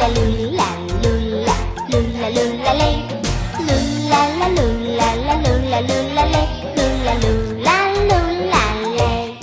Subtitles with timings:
[0.00, 0.64] 啦噜啦
[1.02, 1.52] 噜啦
[1.90, 3.04] 噜啦噜啦嘞，
[3.58, 6.36] 噜啦啦噜啦啦噜啦噜啦嘞，
[6.74, 7.68] 噜啦噜啦
[8.08, 8.10] 噜
[8.48, 8.56] 啦
[8.96, 9.36] 嘞。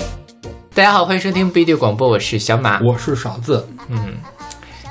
[0.73, 2.79] 大家好，欢迎收听不一定广播，我是小马。
[2.79, 4.15] 我是勺子，嗯，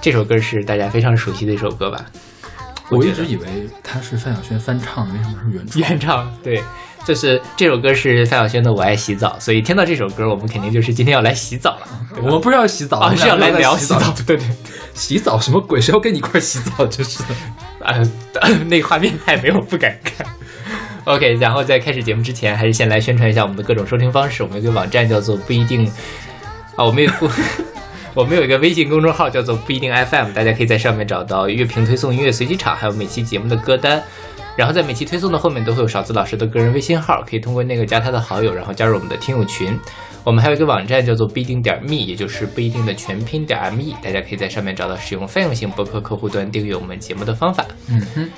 [0.01, 2.07] 这首歌是大家非常熟悉的一首歌吧？
[2.89, 5.81] 我一直以为它是范晓萱翻唱的，为什么是原唱？
[5.81, 6.63] 原唱对，
[7.05, 11.89] 就是这首歌是范晓萱的《我爱洗澡》，所以听到这首歌，我们肯定就是今天要来洗澡了。
[12.23, 14.47] 我们不是要洗澡，哦，我们是要来聊洗澡，对对。
[14.97, 15.81] 洗澡什么鬼？
[15.81, 16.87] 谁要跟你一块洗澡？
[16.87, 17.27] 真是的。
[17.81, 18.03] 呃
[18.67, 20.27] 那画面太美，我不敢看。
[21.05, 24.43] OK，然后在开始节目之前，还是先来宣传一下我们的各种收听方式。
[24.43, 25.87] 我们有个网站叫做不一定
[26.75, 27.11] 啊，我们有
[28.17, 34.03] 我们有一个微信公众号叫做不一定 FM，大家可以在上面找到乐评推送、音乐随机场，还有每期节目的歌单。
[34.57, 39.79] 然后在每期推送的后面都会有勺子老师的个人微信号，可以通过那个加他的好友，然后加入我们的听友群。
[40.25, 47.67] 我们还有一个网站叫做不一定点 me，也就是不一定的全拼点 me，大家可以在上面找到使用泛用型博客客户端订阅我们节目的方法。
[47.91, 48.31] 嗯哼，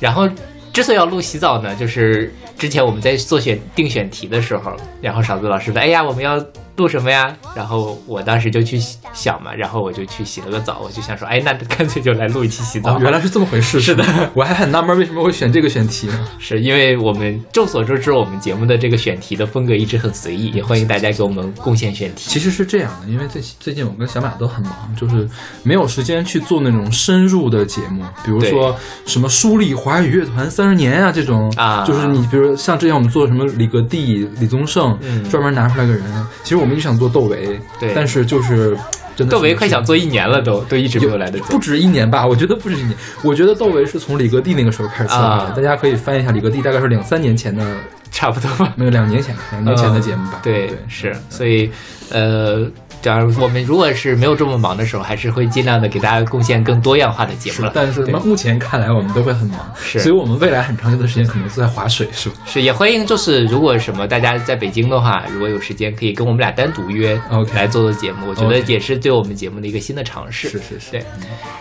[0.00, 0.28] 然后
[0.72, 6.44] 之所以要录洗澡呢，就是之前我们在做选定选题的时候，然后勺子老师说：“哎呀，我们要
[6.76, 8.78] 录什么呀？”然后我当时就去
[9.12, 12.96] 想嘛，然后我就去洗了个澡，我就想说：“哎，那干脆就来录一期洗澡。
[12.96, 13.80] 哦，原来是这么回事。
[13.84, 16.28] 是的我还很纳闷为什么会选这个选题呢？
[16.38, 22.28] 是因为我们众所周知，我们节目的这个选题的风格一直很随意，也欢迎大家给我们贡献选题。
[22.30, 25.28] 其实是这样的，因为最最近我跟小马都很忙，就是
[25.62, 36.04] 没有时间去做那种深入的节目，比如说什么梳理华语乐团三十年啊这种啊就是你比如像之前我们做什么李格弟、李宗盛，嗯专门拿出来个人，
[36.42, 38.76] 其实我们一直想做窦唯，对但是就是
[39.16, 41.44] 真的窦唯快想做一年了都，都一直没有来得及。
[41.50, 42.94] 不止一年吧，我觉得不止一年。
[43.22, 47.64] 我觉得窦唯是从李格弟那个时候开始策划的，啊大家可以翻一下李格弟，大概是两三年前的，
[48.10, 48.72] 差不多吧。
[48.76, 50.40] 没有两年前，两年前的节目吧。
[50.40, 51.70] 嗯 对，对，是，所以，
[52.10, 52.66] 呃，
[53.04, 57.72] 当然，我们如果是没有这么忙的时候，还是会尽量的给大家贡献更多样化的节目了。
[57.74, 68.26] 但是对目前看来我们都会很忙，是所以我们未来很长一段时间可能是在划水，是吧是也欢迎，就是如果什么大家在北京的话，如果有时间，可以跟我们俩单独约 OK 来做做节目。
[68.28, 70.48] 我觉得也是对我们节目的一个新的尝试。
[70.48, 71.04] 是是是对。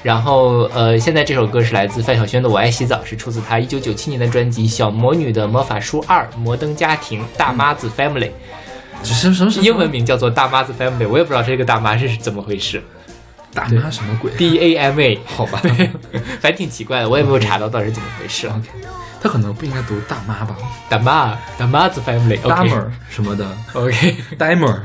[0.01, 8.27] 然后呃，现在这首歌是来自范晓萱的《我爱洗澡》，是出自她一九九七年的专辑《小魔女的魔法书二：摩登家庭大妈子 Family》，
[9.03, 11.07] 这什么什么什么英文名叫做大妈子 Family。
[11.07, 12.81] 我也不知道这个大妈是怎么回事
[13.53, 15.19] 大妈什么鬼？，D A M A。
[15.25, 15.71] 好吧对，
[16.41, 18.47] 反正挺奇怪的，我也没有查到到底是怎么回事。
[18.47, 18.67] ，OK，
[19.21, 20.55] 他可能不应该读大妈吧
[20.89, 24.79] 大妈，大妈子 family，大 OK 妹儿什么的 OK，Damer，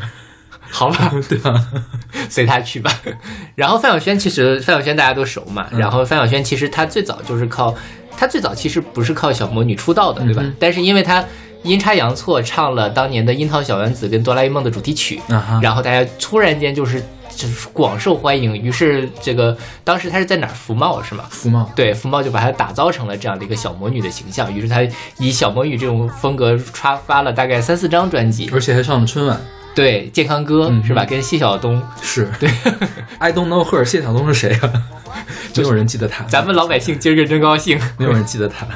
[0.70, 1.66] 好吧， 对吧？
[2.28, 2.92] 随他去吧。
[3.54, 7.74] 然后范晓萱其实范晓萱大家都熟嘛，嗯然后范晓萱其实她最早就是靠，
[8.18, 10.42] 她最早其实不是靠小魔女出道的，对吧？
[10.44, 11.24] 嗯但是因为她
[11.62, 17.02] 阴差阳错唱了当年的《樱桃小丸子》跟《哆啦 A 梦》的主题曲，啊，然后大家突然间就是
[17.34, 21.24] 就是广受欢迎，于是这个当时他是在哪儿福茂是吗？
[21.30, 24.86] 福茂，对，福茂就把他打造成了这样的一个小魔女的形象，于是他
[25.18, 29.40] 以小魔女这种风格发发了大概三四张专辑，而且还上了春晚，
[29.74, 31.04] 对，健康歌、嗯是吧？
[31.04, 32.48] 跟谢晓东，是对，
[33.18, 34.72] I don't know her，谢晓东是谁啊？
[35.56, 38.66] 没有人记得他，咱们老百姓今儿个真高兴，没有人记得他。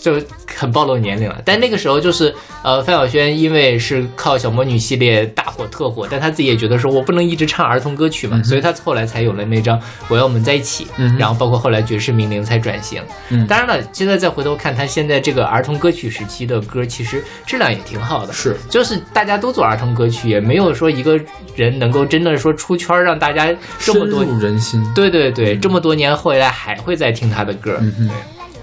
[0.00, 0.20] 就
[0.56, 1.40] 很暴露年龄了。
[1.44, 9.78] 但那个时候就是，呃，范晓萱因为是靠小魔女系列大火特火，但她自己也觉得说我不能一直唱儿童歌曲嘛，嗯所以她后来才有了那张
[10.08, 13.02] 《我要我们在一起》嗯然后包括后来爵士名伶才转型。
[13.28, 18.32] 嗯当然了，现在再回头看她现在这个儿童歌曲时期的歌，其实质量也挺好的。
[18.32, 21.20] 是，就是大家都做儿童歌曲，也没有说一个
[21.54, 24.82] 人能够真的说出圈儿，让大家这么多人心。
[24.94, 27.76] 对对对，这么多年后来还会再听她的歌。
[27.80, 28.16] 嗯哼对，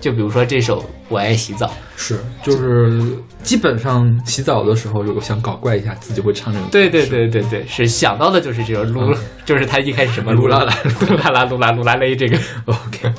[0.08, 6.72] 就比如说这首《我爱洗澡》，是，就是基本上洗澡的时候，如果想搞怪一下，自己会唱这种歌。
[6.72, 9.14] 对对对对对，是想到的就是这个噜，
[9.44, 13.12] 就是他一开始什么噜啦啦、噜啦啦、噜啦噜啦嘞，这个 OK，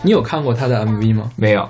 [0.00, 1.30] 你有看过他的 MV 吗？
[1.36, 1.68] 没有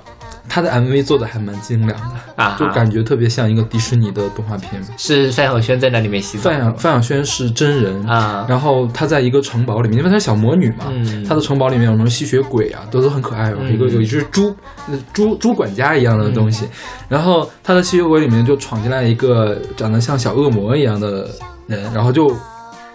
[0.49, 4.81] 他的 MV 做的还蛮精良的，啊，就感觉特别像一个迪士尼的动画片。
[4.97, 13.51] 是范晓萱在那里面洗澡范晓范晓萱是真人啊然后她在一个城堡里面，因为她是小魔女嘛，嗯她的城堡里面有什么吸血鬼啊，都都很可爱。
[13.51, 14.55] 有一个嗯有一只猪，
[14.87, 16.65] 那猪猪管家一样的东西，
[17.09, 21.29] 然后她的吸血鬼里面就闯进来一个长得像小恶魔一样的
[21.67, 22.33] 人，然后就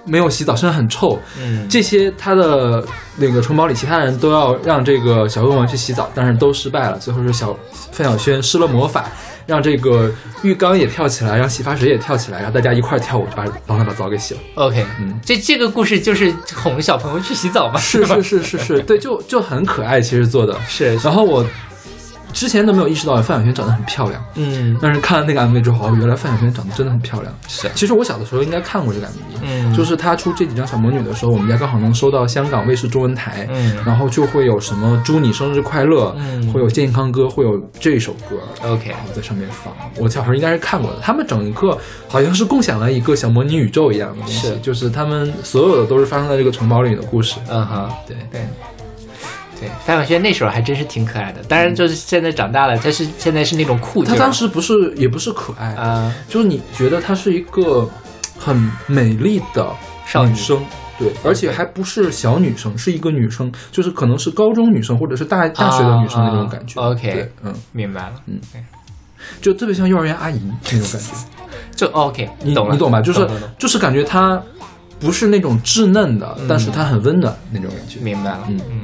[0.05, 1.19] 没有洗澡，身上很臭。
[1.39, 2.85] 嗯，这些他的
[3.17, 6.99] 那个城堡里其他人都要让这个小恶魔去洗澡，但是都失败了。
[6.99, 7.57] 最后是小
[7.93, 9.09] 范晓萱施了魔法，
[9.47, 10.11] 让这个
[10.43, 14.41] 浴缸也跳起来，让洗发水也跳起来，然后大家一块儿跳舞，就把帮他把澡给洗了。
[14.55, 20.59] OK，嗯这这个故事就是哄小朋友去洗澡嘛，吧是是是是是，对，就就很可爱，其实做的。
[20.67, 21.45] 是然后我
[22.33, 27.33] 之前都没有意识到范晓萱长得很漂亮，嗯但是看了那个 MV 之后，哦，原来范晓萱长得真的很漂亮。
[27.49, 29.11] 是其实我小的时候应该看过这个 MV，
[29.43, 38.37] 嗯就是她出这几张小魔女的时候，我们家刚好能收到香港卫视中文台，嗯然后就会有什么祝你生日快乐，嗯会有健康歌，会有这首歌。
[38.63, 40.99] OK 然后在上面放，我小时候应该是看过的。
[41.01, 41.77] 他们整个
[42.09, 47.37] 好像是共享了一个小魔女宇宙一样的东西，是就是他们所有的都是发生在这个城堡里的故事。
[47.49, 47.91] 嗯哼。
[48.07, 48.41] 对，对，
[49.63, 51.41] 对，范晓萱那时候还真是挺可爱的。
[51.45, 54.03] 当然，就是现在长大了，她是现在是那种酷。
[54.03, 57.89] 她当时不是也不是可爱，啊、就是你觉得她是一个
[58.39, 59.67] 很美丽的
[60.05, 60.35] 少女。
[60.99, 66.81] 对，而且还不是小女生，是一个女生，就是可能是高中女生或者是大大学的女生那种感觉。
[66.81, 68.39] 啊 OK 对，嗯，明白了，嗯
[69.41, 71.09] 就特别像幼儿园阿姨那种感觉。
[71.75, 73.01] 就 OK，你懂，你懂吧？
[73.01, 73.27] 就是
[73.59, 74.41] 就是感觉她
[75.01, 77.99] 不是那种稚嫩的，但是她很温暖那种感觉。
[78.01, 78.81] 明白了，嗯嗯，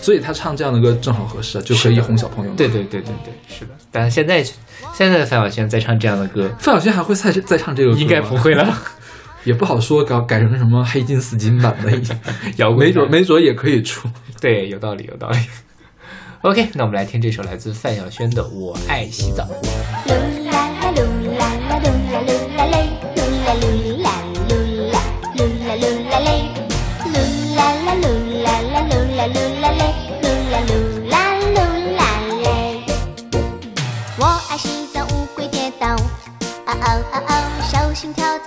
[0.00, 2.52] 所以他唱这样的歌正好合适，就可以哄小朋友。
[2.54, 3.70] 对，对对对对，是的。
[3.90, 4.42] 但是现在
[4.94, 8.02] 现在的范晓萱在唱这样的歌，范晓萱还会再再唱这个歌吗？
[8.02, 8.78] 应该不会了，
[9.44, 12.16] 也不好说，改改成什么黑金死金版的，
[12.56, 14.08] 摇滚没准没准也可以出。
[14.40, 15.38] 对，有道理，有道理。
[16.42, 19.44] OK，那我们来听这首来自范晓萱的《我爱洗澡》。
[37.98, 38.38] 心跳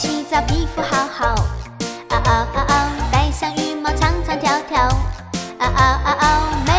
[0.00, 1.34] 洗澡，皮肤好好，
[2.08, 4.88] 嗷嗷嗷嗷，戴上羽毛长长条条，
[5.58, 6.69] 嗷嗷嗷嗷，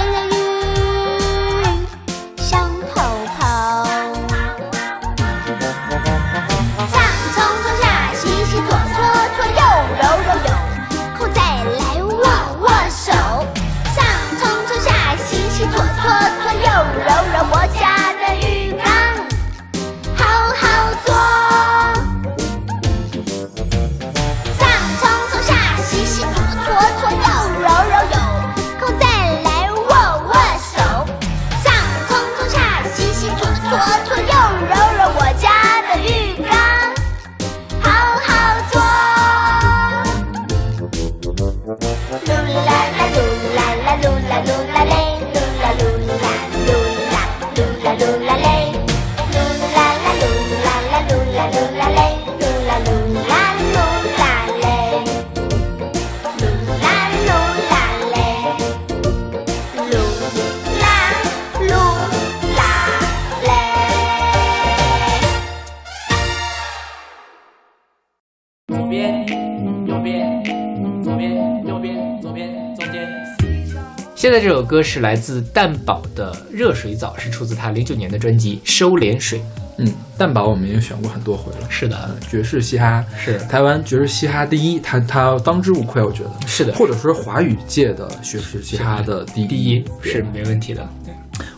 [74.41, 79.37] 这首歌是来自蛋宝的《热水澡》，是出自他零九年的专辑《收敛水》。
[79.77, 81.67] 嗯，蛋堡我们已经选过很多回了。
[81.69, 89.45] 是的，呃爵士嘻哈是台湾爵士嘻哈第一，他他当之无愧，我觉得是的或者说华语界的爵士嘻哈的第一。
[89.45, 90.89] 第一是没问题的。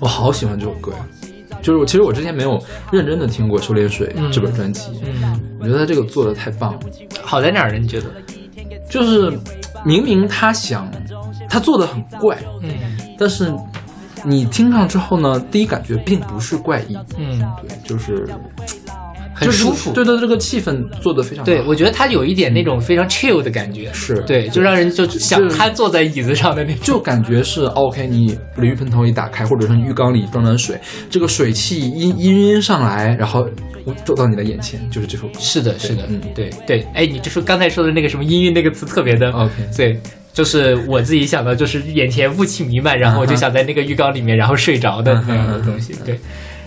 [0.02, 1.08] 我好喜欢这首歌呀！
[1.62, 2.62] 就是我其实我之前没有
[2.92, 6.80] 认真的听过《收敛水》嗯这本专辑，嗯，我觉得他这个做的太棒了。
[7.22, 7.78] 好在哪儿呢？
[7.78, 8.08] 你觉得？
[8.90, 9.32] 就是
[9.86, 10.92] 明明他想
[11.54, 12.72] 他做的很怪，嗯
[13.16, 13.54] 但是
[14.26, 18.28] 你听上之后呢，第一感觉并不是怪异，嗯，对，就是
[19.36, 19.92] 很舒服。
[19.92, 21.46] 对对，这个气氛做的非常。
[21.46, 26.82] 对，我觉得他有一点那种非常 chill 的感觉，是对，就让人就想就是瘫坐在椅子上的那种。
[26.82, 33.46] 就感觉是 OK，你淋浴喷头一打开，或者是浴缸里装满水，这个水汽氤氤氲上来，然后
[34.04, 35.34] 走到你的眼前，就是这首歌。
[35.38, 36.82] 是的，是的，嗯对对。
[36.96, 40.00] 哎，你就说刚才说的那个什么音韵那个词特别的 OK 对。
[40.34, 45.94] 就是我自己想到，就是眼前雾气弥漫，然后我就想在那个浴缸里面，然后睡着的那样的东西。
[46.04, 46.20] 对，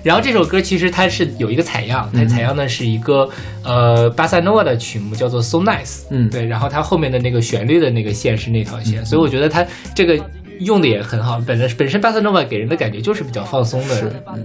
[0.02, 3.28] 然后这首歌其实它是有一个采样，它采样的是一个
[3.64, 6.04] 呃巴塞诺瓦的曲目，叫做 So Nice。
[6.10, 10.18] 嗯对，然后它后面的那个旋律的那个线是那条线，所以我觉得它这个。
[10.60, 13.94] 用的也很好，本来本身巴塞诺瓦给人的感觉就是比较放松的，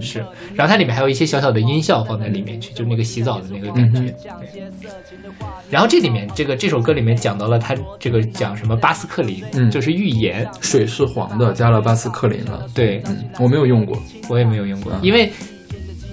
[0.00, 0.18] 是。
[0.54, 4.00] 然后它里面还有一些小小的音效放在里面去，就那个洗澡的那个感觉。
[4.00, 4.14] 对。
[5.70, 10.48] 然后这里面这个这首歌里面讲到了它这个讲什么巴斯克林，嗯就是浴盐。
[10.60, 12.66] 水是黄的，加了巴斯克林了。
[12.74, 14.00] 对，嗯，我没有用过。
[14.28, 15.30] 我也没有用过嗯，因为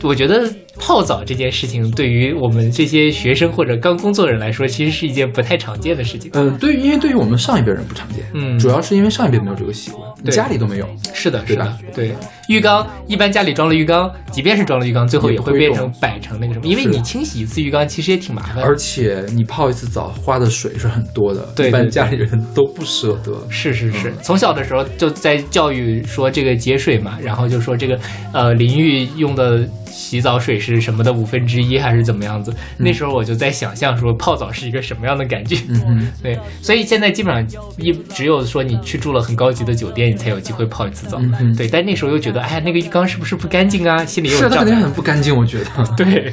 [0.02, 6.32] 我觉得泡澡这件事情对于我们这些学生或者刚工作的人来说，其实是一件不太常见的事情。
[6.34, 10.88] 嗯，对于，因为对于我们上一辈人不常见，嗯主要是因为上一辈没有这个习惯，对家里都没有。
[11.14, 12.16] 是的，是的对。
[12.48, 18.64] 浴缸一般家里装了浴缸，即便是装了浴缸，最后也会变成摆成那个什么，因为你清洗一次浴缸其实也挺麻烦的。
[18.64, 23.40] 而且你泡一次澡花的水是很多的，对家里人都不舍得。
[23.50, 28.00] 是是是嗯，从小的时候就在教育说这个节水嘛，然后就说这个
[28.34, 32.54] 呃淋浴用的洗澡水是什么的五分之一还是怎么样子。
[32.78, 35.56] 那时候我就在想象说泡澡是一个什么样的感觉。
[35.70, 41.18] 嗯哼，对，所以现在基本上一只有说你去住了很高级的酒店，你才有机会泡一次澡。
[41.22, 44.04] 嗯哼对，但那时候又觉得，哎呀，那个浴缸是不是不干净啊？
[44.04, 44.76] 心里有是肯定。
[44.76, 45.66] 很不干净，我觉得。
[45.96, 46.32] 对，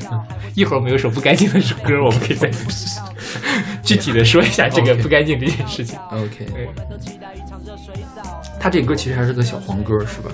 [0.55, 2.51] 一会儿我们有首不干净的歌，我们可以再
[3.85, 5.99] 具体的说一下这个不干净这件事情。
[6.11, 6.69] OK，对，
[8.59, 10.31] 他这歌其实还是个小黄歌，是吧？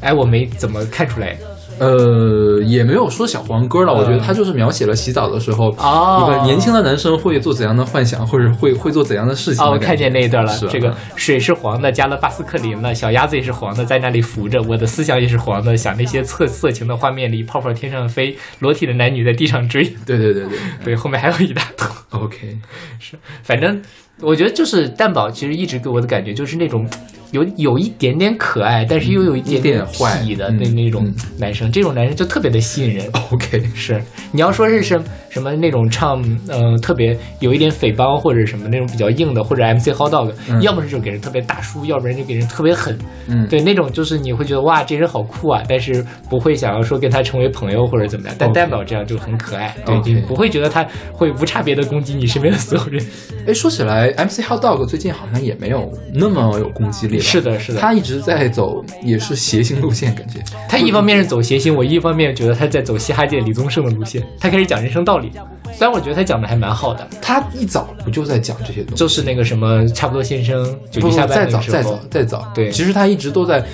[0.00, 1.36] 哎，我没怎么看出来。
[1.80, 10.68] 呃，也没有说小黄歌了，嗯我觉得他就是描写了洗澡的时候，哦一个年轻的男生会做怎样的幻想，或者会会做怎样的事情哦，看见那一段了是。
[10.68, 14.60] 这个水是黄的，加了巴斯克林了，小鸭子也是黄的，在那里浮着。
[14.68, 19.82] 我的思想也是黄的，想那些色色情的画面里，泡泡天上飞，裸体的男女在地上追。
[20.04, 21.88] 对对对对对，后面还有一大坨。
[22.10, 22.58] ，OK，
[23.00, 23.80] 是反正
[24.22, 26.86] 我觉得就是蛋宝，其实一直给我的感觉就是那种
[27.32, 31.70] 有有一点点可爱，但是又有一点点坏痞的嗯那那种嗯男生。
[31.70, 33.06] 这种男生就特别的吸引人。
[33.30, 34.00] OK，是，
[34.32, 42.98] 你要说是什什么那种唱，嗯、特别有一点匪帮或者什么那种比较硬的，或者 MC Hot Dog，、嗯要么是就给人特别大叔，要不然就给人特别狠。
[43.28, 48.36] 嗯，对，那种就是你会觉得哇，这人好酷啊，但是不会想要说跟他成为朋友或者怎么样。
[48.36, 53.00] 但蛋宝这样就很可爱，对你不会觉得他会无差别的攻击你身边的所有人。
[53.46, 57.22] 哎，说起来，MC Hot Dog 最近好像也没有那么有攻击力了。
[57.22, 60.40] 是的，是的，他一直在走也是谐星路线，感觉。
[60.68, 65.30] 他一方面是走谐星，我一方面觉得他在走嘻哈界李宗盛的路线，他开始讲人生道理。
[65.72, 68.94] 虽然我觉得他讲的还蛮好的，他一早不就在讲这些东西？
[68.96, 72.52] 就是那个什么差不多先生九不不级下班再早再早，再早。
[72.54, 73.64] 对其实他一直都在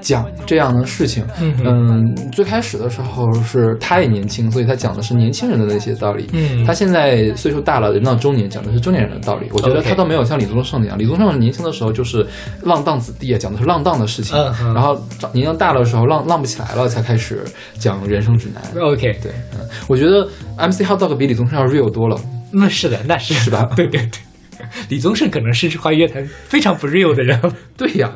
[0.00, 1.24] 讲这样的事情。
[1.40, 6.28] 嗯嗯，最开始的时候是他也年轻，所以他讲的是年轻人的那些道理。
[6.32, 9.48] 嗯他现在岁数大了，人到中年，讲的是中年人的道理。
[9.52, 12.26] 我觉得他都没有像李宗盛那样，李宗盛年轻的时候就是
[12.62, 14.36] 浪荡子弟啊，讲的是浪荡的事情。
[14.74, 17.42] 然后长年龄大了的时候，浪浪不起来了，才开始
[17.78, 18.82] 讲人生指南。
[18.82, 20.28] OK，对，嗯，我觉得
[20.58, 22.20] MC Hot Dog 比李宗盛要 real 多了。
[22.52, 27.40] 那是的，那是是吧对对对，李宗盛可能是华语乐坛非常不 real 的人。
[27.76, 28.12] 对呀。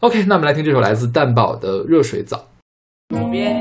[0.00, 2.38] OK，那我们来听这首来自蛋宝的《热水澡》。
[3.14, 3.59] 左边，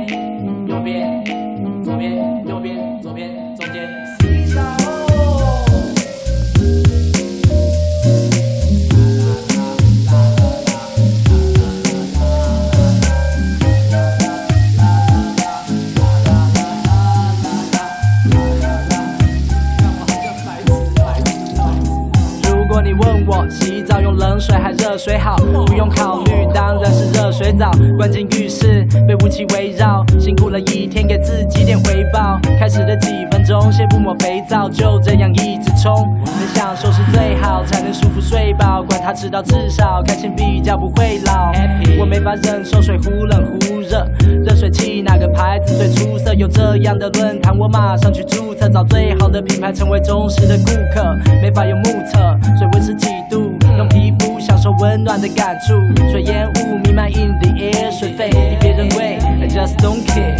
[24.40, 27.72] 冷水还热水好，不用考虑，当然是热水澡。
[27.98, 32.40] 关进浴室被雾气围绕，辛苦了一天，给自己点回报。
[32.58, 35.94] 开始的几分钟，先不抹肥皂，就这样一直冲。
[36.24, 38.82] 能享受是最好，才能舒服睡饱。
[38.82, 41.52] 管他迟到，至少开心比较不会老。
[42.00, 44.08] 我没法忍受水忽冷忽热，
[44.46, 46.34] 热水器哪个牌子最出色？
[46.34, 51.14] 有这样的论坛，我马上去注册，找最好的品牌，成为忠实的顾客。
[51.42, 52.18] 没法用目测，
[52.58, 54.29] 水温是几度，用皮肤享
[54.62, 55.82] 受温暖的感触。
[56.10, 60.39] 水烟雾弥漫 in the air，水费你别人贵，I just don't care。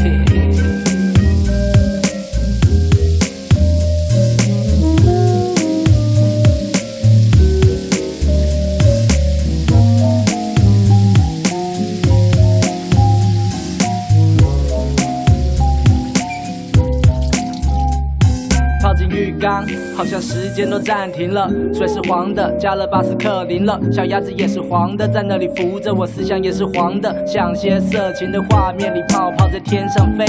[19.40, 19.66] 刚
[19.96, 21.50] 好像时间都暂停了。
[21.74, 23.80] 水是黄的，加了巴斯克林了。
[23.92, 30.26] 小鸭子也是黄的，在那里浮着，我思想也是黄的，像些色情的画面里，泡泡在天上飞，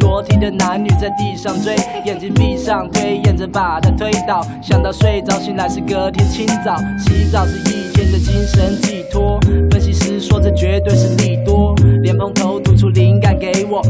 [0.00, 1.74] 裸体的男女在地上追，
[2.06, 9.40] 眼睛闭上，推演着把它推倒，想到睡着，醒来是隔天清早，洗澡是一天的精神寄托。
[9.70, 13.13] 分析师说这绝对是利多，莲蓬头吐出灵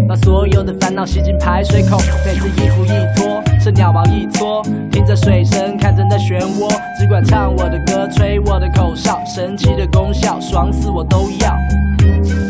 [0.09, 1.99] 把所有的烦恼吸进排水口。
[2.25, 12.44] 每次衣服一脱，是鸟毛一搓，听着水声，看着那漩涡，只管唱我的歌，吹我的口哨，神奇的功效，爽死我都要。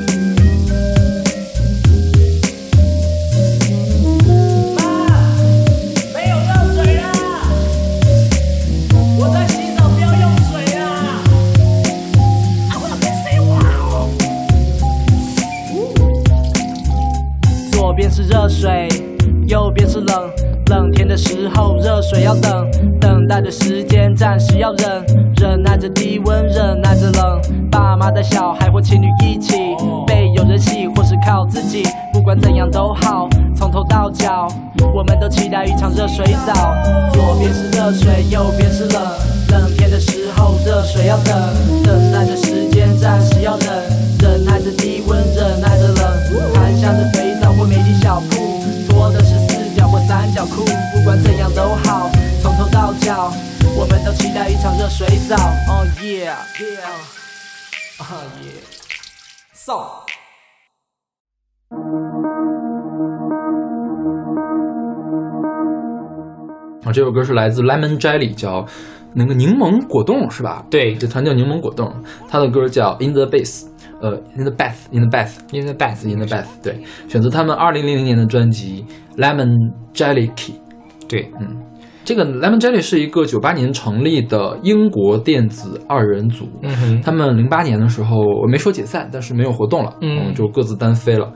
[36.05, 36.77] 热水澡。
[37.15, 39.03] 左边是热水，右边是冷，
[39.49, 43.69] 冷天的时候，热水要等，等待的时间暂时要忍，
[44.21, 52.11] 忍耐着低温，忍耐着冷，含香的肥皂或美丽小裤，脱的是四角或三角裤，不管怎样都好，
[52.43, 53.33] 从头到脚，
[53.75, 55.37] 我们都期待一场热水澡。
[55.69, 57.01] Oh yeah, yeah,
[66.95, 68.65] 这首歌是来自 Lemon Jelly，叫
[69.13, 70.65] 那个柠檬果冻是吧？
[70.71, 71.93] 对这团叫柠檬果冻，
[72.29, 73.65] 他的歌叫 In the Bath，
[74.01, 75.39] 呃，In the Bath，In the Bath。
[75.53, 78.85] ，In the bath，In the Bath，对，选择他们二零零零年的专辑
[79.21, 80.53] 《Lemon Jelly Key》。
[81.09, 81.31] 对，
[82.05, 91.33] 这个 Lemon Jelly 是一个九八年成立的英国电子二人组，嗯，他们零八年的时候我没说解散，但是没有活动了，嗯就各自单飞了。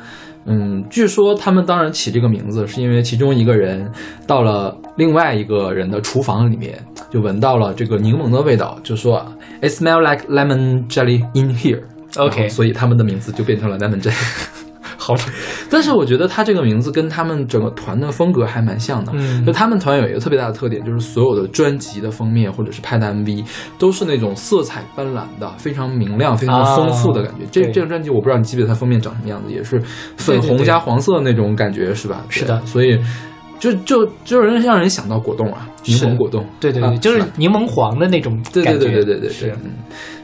[0.46, 3.90] 嗯，据说他们当然起这个名字，是因为其中一个人
[4.26, 6.78] 到了另外一个人的厨房里面，
[7.08, 9.24] 就闻到了这个柠檬的味道，就说
[9.62, 11.82] "It smell like lemon jelly in here"。
[12.16, 14.12] OK 所以他们的名字就变成了 Lemon Jelly。
[14.96, 15.30] 好丑，
[15.70, 19.12] 但是我觉得他这个名字跟他们整个团的风格还蛮像的。
[19.14, 23.44] 嗯就他们团有一个特别大的特点，就是所有的专辑的封面或者是拍的 MV
[23.78, 27.46] 都是那种色彩斑斓的，非常明亮、非常丰富的感觉。
[27.50, 29.80] 这这张专辑我不知道你记不记得它封面长什么样子，也是
[30.16, 32.24] 粉红加黄色的那种感觉，是吧？
[32.28, 32.98] 是的所以
[33.58, 36.42] 就就就让人让人想到果冻啊，柠檬果冻。
[36.42, 39.72] 啊对对对，就是柠檬黄的那种对感觉，对对对对对对，是嗯，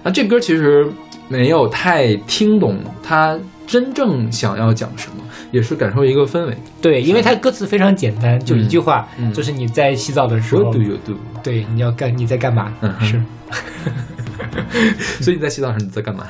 [0.03, 0.87] 啊，这歌其实
[1.29, 6.57] 没有太听懂他真正想要讲什么，也是感受一个氛围。
[6.83, 11.15] 对，因为它歌词非常简单，就一句话，嗯就是你在洗澡的时候 What do，you do？
[11.43, 12.73] 对，你要干你在干嘛？
[12.83, 13.23] 嗯哼是
[15.23, 16.27] 所以你在洗澡的时候你在干嘛？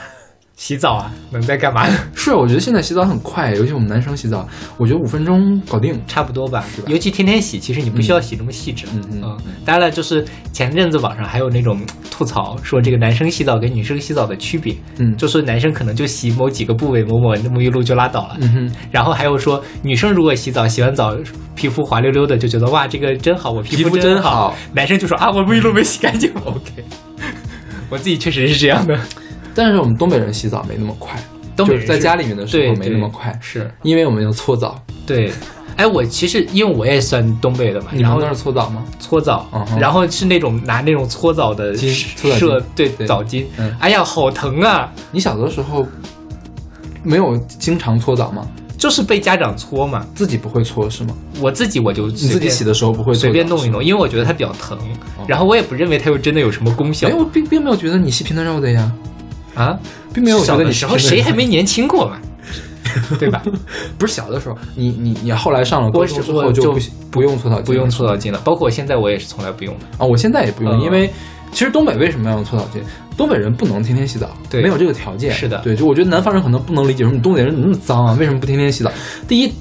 [0.57, 1.87] 洗澡啊，能在干嘛？
[2.15, 6.01] 是，我觉得现在洗澡很快，尤其我们男生洗澡，我觉得五分钟搞定。
[6.07, 8.87] 差不多吧是吧，尤其天天洗，其实你不需要洗这么细致。
[8.95, 18.37] 嗯嗯当然了，就是前阵子网上还有那种吐槽说这个男生洗澡跟女生洗澡的区别，嗯就说男生可能就洗某几个部位，抹抹沐浴露就拉倒了。
[18.41, 21.17] 嗯哼，然后还有说，女生如果洗澡洗完澡
[21.57, 26.33] 皮肤滑溜溜的，就觉得哇这个真好，我皮皮肤真真好男生就说啊我沐浴露没洗干净。
[26.45, 26.85] OK，
[27.91, 28.97] 我自己确实是这样的。
[29.55, 31.19] 但是我们东北人洗澡没那么快，
[31.57, 34.83] 东北人是在家里面的时候没那么快，是因为我们要搓澡。
[35.07, 35.33] 对。
[35.77, 38.85] 哎，我其实因为我也算东北的嘛，然后你们那是搓澡吗？
[39.01, 42.61] 搓澡，然后是那种拿那种搓澡的巾搓
[43.05, 43.45] 澡巾
[43.81, 44.93] 哎呀好疼啊！
[45.11, 45.85] 你小的时候
[47.03, 48.47] 没有经常搓澡吗？
[48.79, 51.17] 就是被家长搓嘛，自己不会搓是吗？
[51.41, 54.79] 我自己我就你自己洗的时候不会搓随便弄一弄，因为我觉得它比较疼，
[55.27, 58.93] 然后我也不认为它又真的有什么功效哎，我并并没有觉得你细皮嫩肉的呀，
[59.55, 59.79] 啊。
[60.13, 62.19] 并没有觉小的时候谁还没年轻过嘛，
[63.19, 63.43] 对吧？
[63.99, 66.79] 不是小的时候，你你你后来上了高我中之后就不
[67.11, 69.85] 不用搓澡巾，不用搓澡巾了，包括我现在我也是从来不用的。
[69.99, 71.11] 啊，我现在也不用，嗯因为
[71.51, 72.79] 其实东北为什么要用搓澡巾？
[73.17, 75.33] 东北人不能天天洗澡，对没有这个条件。
[75.33, 78.17] 是的对，就我觉得南方人可能不能理解，说你东北人怎么那么脏啊？
[78.21, 78.93] 为什么不天天洗澡？
[79.27, 79.53] 第一，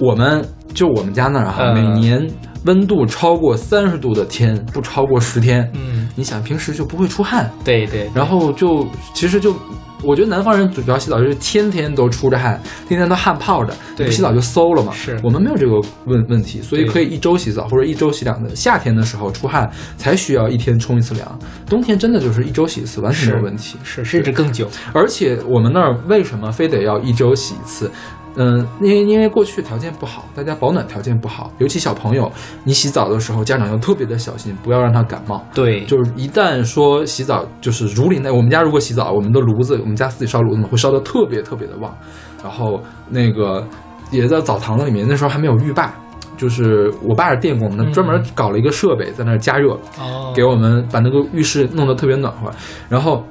[0.00, 2.28] 我们就我们家那儿哈，嗯每年
[2.64, 9.54] 温度超过三十度的天不超过十天，嗯，你想平时就不会出汗，对对，然后就其实就。
[10.04, 14.92] 我觉得南方人主要洗澡就是天天都出着汗，天天都汗泡着，对不洗澡就馊了嘛。
[14.92, 15.74] 是我们没有这个
[16.06, 18.56] 问问题，所以可以一周洗澡或者一周洗两次。
[18.56, 23.78] 夏天的时候出汗才需要一天冲一次凉，冬天真的就是一周洗一次，完全没有问题。
[23.84, 24.66] 是甚至更久。
[24.92, 27.88] 而且我们那儿为什么非得要一周洗一次？
[28.34, 32.32] 嗯，因为因为过去条件不好，大家保暖条件不好，尤其小朋友，
[32.64, 35.44] 你洗澡的时候，家长要特别的小心，不要让他感冒。
[35.52, 41.94] 对，就是一旦说洗澡，就是如临在我们家如果洗澡，我们的炉子，我们家自己烧炉子嘛，会烧得特别特别的旺，
[42.42, 43.66] 然后那个
[44.10, 45.94] 也在澡堂子里面，那时候还没有浴霸，
[46.38, 52.50] 就是我爸是电工，那嗯专门搞了一个设备在那儿加热，哦，给我们把那个浴室弄得特别暖和，
[52.88, 53.22] 然后。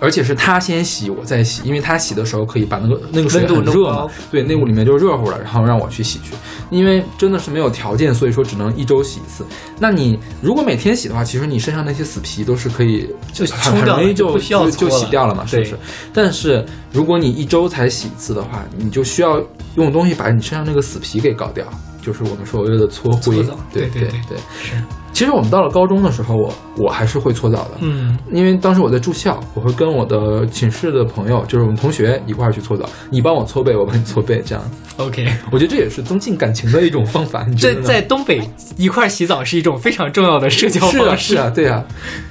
[0.00, 6.32] 而且是他先洗，我再洗，因为他洗的时候可以把那个那个水很热嘛，对，那屋里面就热乎了，然后让我去洗去。
[6.70, 9.44] 因为真的是没有条件，所以说只能一周洗一次。
[9.78, 15.76] 那你如果每天洗的话，其实你身上那些死皮都是可以就很容易就就就洗掉了嘛，是不是？
[16.12, 19.42] 但是如果你一周才洗一次的话，你就需要
[19.74, 21.66] 用东西把你身上那个死皮给搞掉，
[22.00, 24.38] 就是我们所谓的搓灰对对对。
[24.62, 24.72] 是，
[25.12, 27.72] 其实我们到了高中的时候，我我还是会搓澡的。
[27.80, 34.64] 嗯，因为当时我在住校，我会跟我的寝室的朋友，就是我们同学一块儿去搓澡，你帮我搓背，我帮你搓背，这样
[34.96, 35.26] ，OK。
[35.50, 37.44] 我觉得这也是增进感情的一种方法。
[37.46, 38.00] 你觉在？
[38.00, 38.40] 在东北
[38.78, 41.84] 一块儿洗澡是一种非常重要的社交方式是啊，对啊，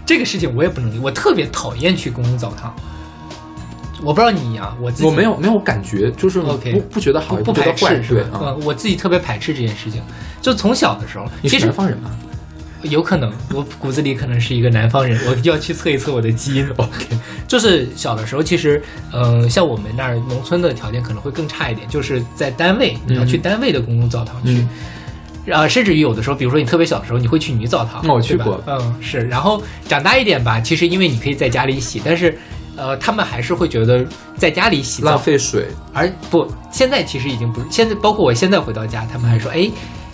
[0.05, 2.73] 这个事情我也不能理，我特别讨厌去公共澡堂。
[4.01, 8.39] 我不知道你啊，我自己我没有没有感觉，就是不不觉得好，不觉得坏，排斥是吧？
[8.39, 8.55] 对啊。
[8.57, 10.01] 嗯，我自己特别排斥这件事情。
[10.41, 12.09] 就从小的时候，你是南方人吗
[12.83, 16.69] 有可能我骨子里可能是一个南方人，我就要去测一测我的基因。
[16.77, 17.05] OK，
[17.47, 18.81] 就是小的时候，其实，
[19.13, 24.51] 嗯、像我们那儿农村的条件可能会更差一点，就是在单位，你要去单位的公共澡堂去。
[24.53, 24.69] 嗯
[25.51, 29.27] 啊，甚至于有的时候，比如说你特别小的时候，你会去女澡堂，对吧哦我去过嗯，是。
[29.27, 32.37] 然后长大一点吧，其实因为你可以在家里洗，但是，
[32.75, 34.05] 呃，他们还是会觉得
[34.37, 39.67] 在家里洗澡浪费水，而不，现在其实已经不是，现在包括我现在回到家，他们还说，哎，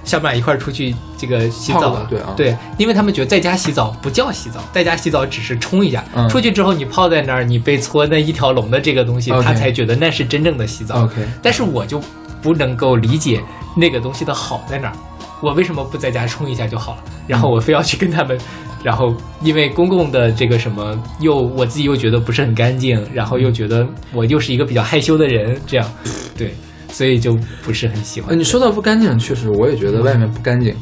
[0.06, 11.04] 小马一块儿出去这个洗澡对啊对，因为他们觉得在家洗澡不叫洗澡，在家洗澡只是冲一下，嗯出去之后你泡在那儿，你被搓那一条龙的这个东西，他才觉得那是真正的洗澡。
[11.04, 12.02] OK 但是我就
[12.42, 13.42] 不能够理解
[13.76, 14.94] 那个东西的好在哪儿，
[15.42, 17.04] 我为什么不在家冲一下就好了？
[17.28, 18.38] 然后我非要去跟他们。
[18.84, 25.92] 然后，因为公共的这个什么，又我自己又觉得不是很干净，然后又觉得我又是一个比较害羞的人，这样，
[26.38, 26.54] 对，
[26.96, 28.40] 所以就不是很喜呃，欢。
[28.40, 30.74] 你说到不干净，确实我也觉得外面不干净。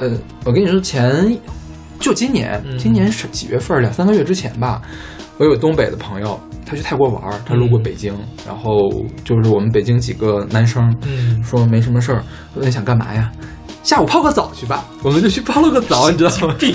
[0.00, 0.10] 呃，
[0.44, 1.38] 我跟你说，前
[2.00, 3.80] 就今年，嗯今年是几月份儿？
[3.80, 4.82] 两三个月之前吧，
[5.38, 8.12] 我有东北的朋友，他去泰国玩，他路过嗯北京，
[8.44, 8.90] 然后
[9.22, 13.30] 就是我们北京几个男生，嗯，说没什么事儿，说你想干嘛呀？
[13.84, 16.54] 下午泡个澡去吧，我们就去泡了个澡，你知道吗？
[16.58, 16.74] 病，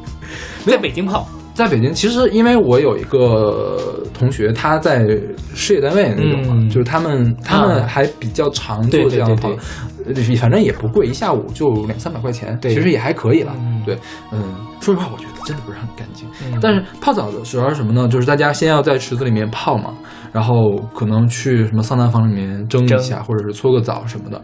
[0.66, 5.06] 在北京泡，在北京，其实因为我有一个同学，他在
[5.54, 9.48] 事业单位那种嘛，嗯就是他们他们啊还比较常做这样的对泡，
[10.06, 13.54] 呃反正也不贵，一下午就两三百块钱，对其实也还可以了。
[13.58, 13.96] 嗯对，
[14.32, 16.28] 嗯，说实话，我觉得真的不是很干净。
[16.44, 18.06] 嗯但是泡澡的时候是什么呢？
[18.06, 19.94] 就是大家先要在池子里面泡嘛，
[20.32, 24.40] 然后可能去什么桑拿房里面蒸一下，或者是搓个澡什么的。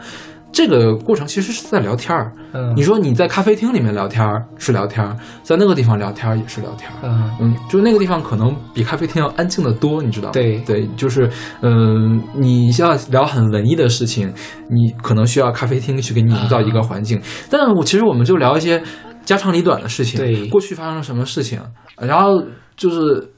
[0.52, 2.32] 这个过程其实是在聊天儿。
[2.52, 6.96] 嗯你说你在咖啡厅里面聊天儿是聊天儿，在那个地方聊天儿也是聊天儿。
[7.02, 10.32] 嗯嗯，就那个地方可能比咖啡厅要安静的多，你知道吗？
[10.32, 11.30] 对对，就是
[11.62, 14.32] 嗯、你要聊很文艺的事情，
[14.68, 17.20] 你可能需要咖啡厅去给你营造一个环境。
[17.50, 18.82] 但我其实我们就聊一些
[19.24, 21.58] 家长里短的事情，对过去发生了什么事情，
[21.98, 22.42] 然后
[22.76, 23.30] 就是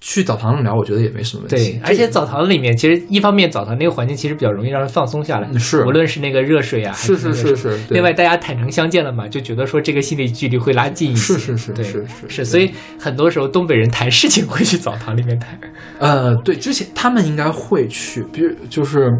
[0.00, 1.72] 去澡堂上聊，我觉得也没什么问题。
[1.72, 11.34] 对，而且澡堂里面其实一方面澡堂那个环境其实比较容易让人放松下来，嗯是无论是那个热水啊，还是是是是，对另外，大家坦诚相见了嘛，就觉得说这个心理距离会拉近一些。
[11.34, 15.58] 是是是对是是是，所以很多时候东北人谈事情会去澡堂里面谈。
[15.98, 19.10] 呃，对，之前他们应该会去，比如就是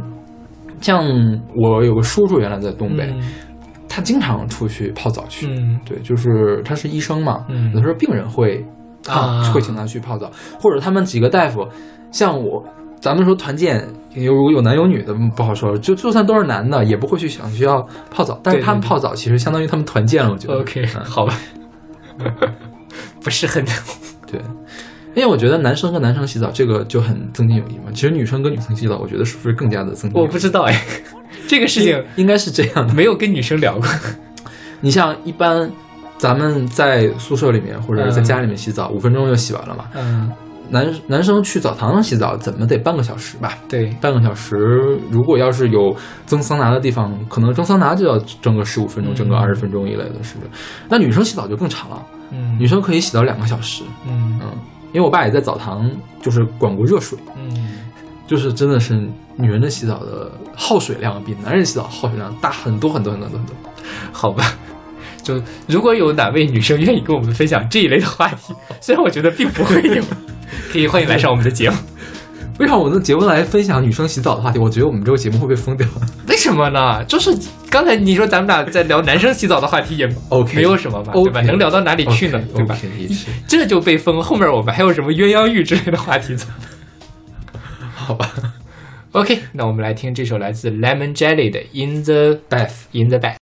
[0.80, 1.04] 像
[1.54, 3.12] 我有个叔叔原来在东北，
[3.88, 5.46] 他经常出去泡澡去。
[5.48, 8.62] 嗯对，就是他是医生嘛，嗯有的时候病人会
[9.08, 11.66] 啊会请他去泡澡，或者他们几个大夫，
[12.10, 12.64] 像我。
[12.98, 18.40] 咱们说团建有有男有女的不好说，就就算都是男的，也不会去想需要泡澡。
[18.42, 20.58] 但是他们泡澡其实相当于他们团建了，我觉得。
[20.58, 21.38] OK，嗯好吧，
[23.22, 23.62] 不是很
[24.26, 24.40] 对，
[25.14, 27.92] 因为我觉得男生跟男生洗澡这个就很增进友谊嘛。
[27.92, 30.20] 其实女生跟女生洗澡，我觉得是不是更加的增进？
[30.20, 30.82] 我不知道哎，
[31.46, 32.94] 这个事情应该是这样的。
[32.94, 33.86] 没有跟女生聊过。
[34.80, 35.70] 你像一般
[36.18, 39.84] 咱们在宿舍里面或者在家里面洗澡，五分钟就洗完了嘛。
[39.94, 40.32] 嗯，
[40.70, 43.56] 男男生去澡堂洗澡怎么得半个小时吧？
[43.68, 44.56] 对，半个小时，
[45.10, 45.94] 如果要是有
[46.26, 50.50] 蒸桑拿的地方，可能蒸桑拿就要蒸个十五分钟，蒸个嗯二十分钟一类的，是不是？
[50.88, 52.02] 那女生洗澡就更长了，
[52.32, 53.84] 嗯，女生可以洗到两个小时。
[54.08, 54.50] 嗯嗯，
[54.92, 55.88] 因为我爸也在澡堂
[56.22, 57.78] 就是管过热水，嗯，
[58.26, 58.94] 就是真的是
[59.36, 63.54] 女人的洗澡的耗水量比男人洗澡耗水量大很多很多很多很多。
[64.12, 64.44] 好吧。
[65.26, 70.02] 就如果有哪位女生愿意跟我们分享这一类的话题， 虽然我觉得并不会有，
[70.72, 71.76] 可以欢迎来上我们的节目。
[72.58, 74.58] 为啥我们的节目来分享女生洗澡的话题？
[74.58, 75.86] 我觉得我们这个节目会被封掉。
[76.26, 77.04] 为什么呢？
[77.04, 77.30] 就是
[77.68, 81.42] 刚才你说咱们俩在聊男生洗澡的话题也 OK 没有什么吧，对吧？
[81.42, 82.42] 能聊到哪里去呢？
[82.54, 82.74] 对吧？
[83.46, 88.30] 这就被封，后面我们还有什么鸳鸯浴之类的话题怎么办好吧。
[89.12, 92.70] OK，那我们来听这首来自 Lemon Jelly 的《In the Bath》
[93.02, 93.34] ，In the Back》。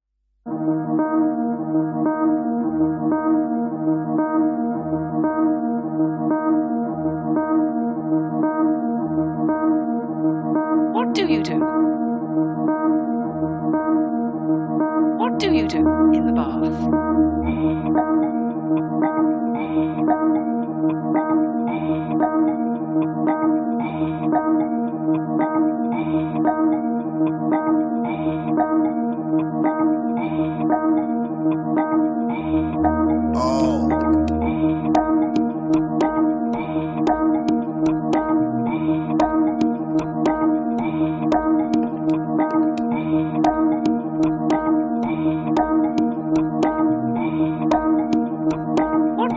[45.24, 45.32] What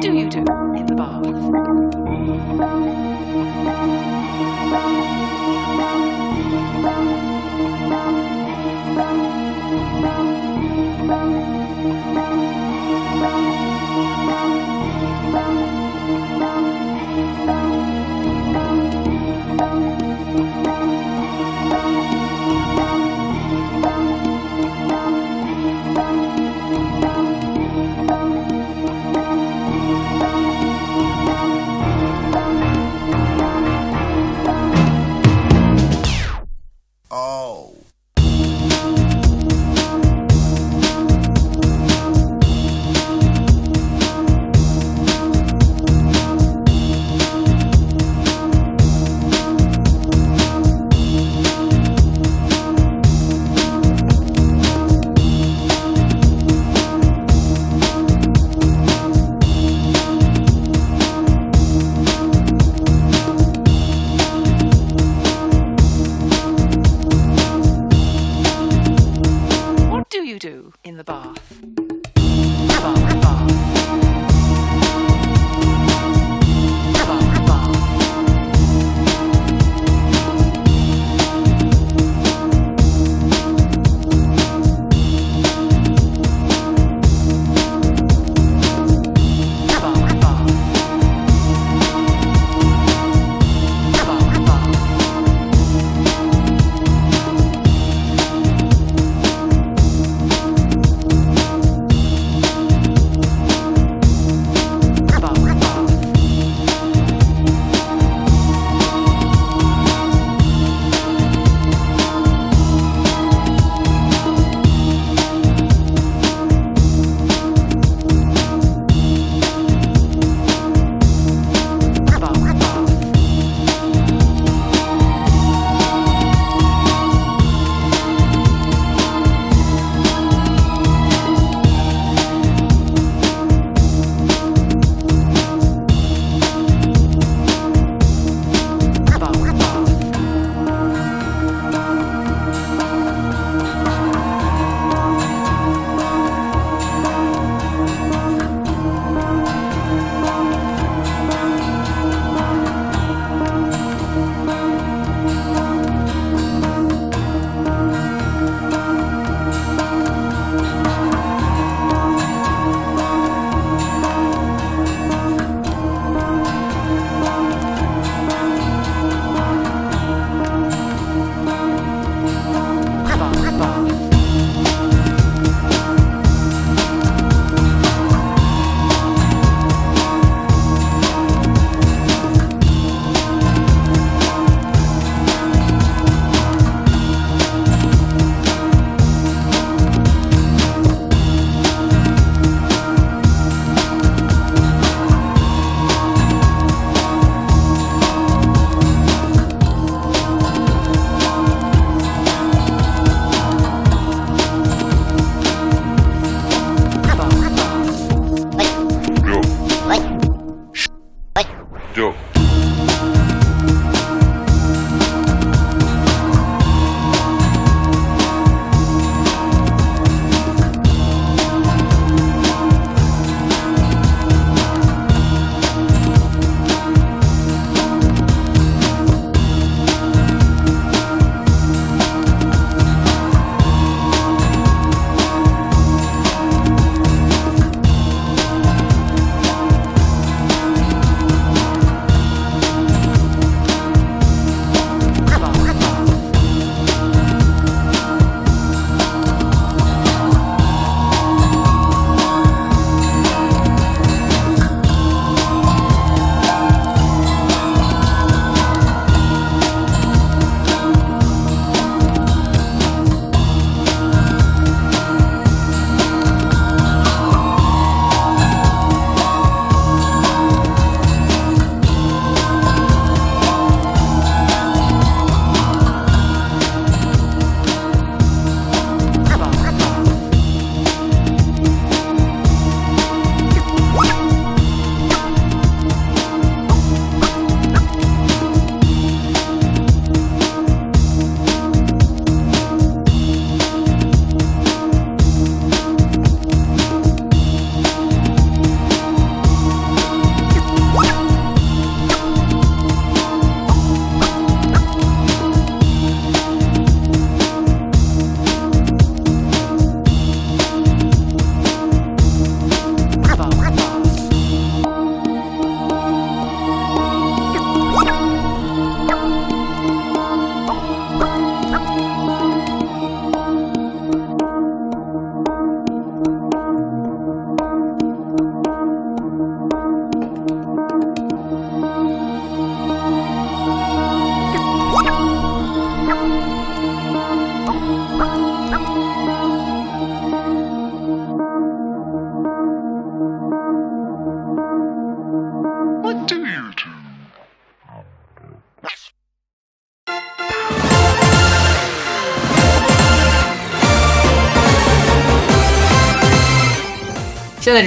[0.01, 1.23] do you do in the bath?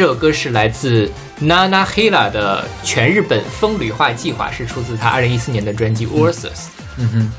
[0.01, 6.49] 这首歌是来自 Nana Hila 的《全日本风吕化计划》，是出自他二零一四年的专辑《Versus》。
[6.97, 7.33] 嗯哼，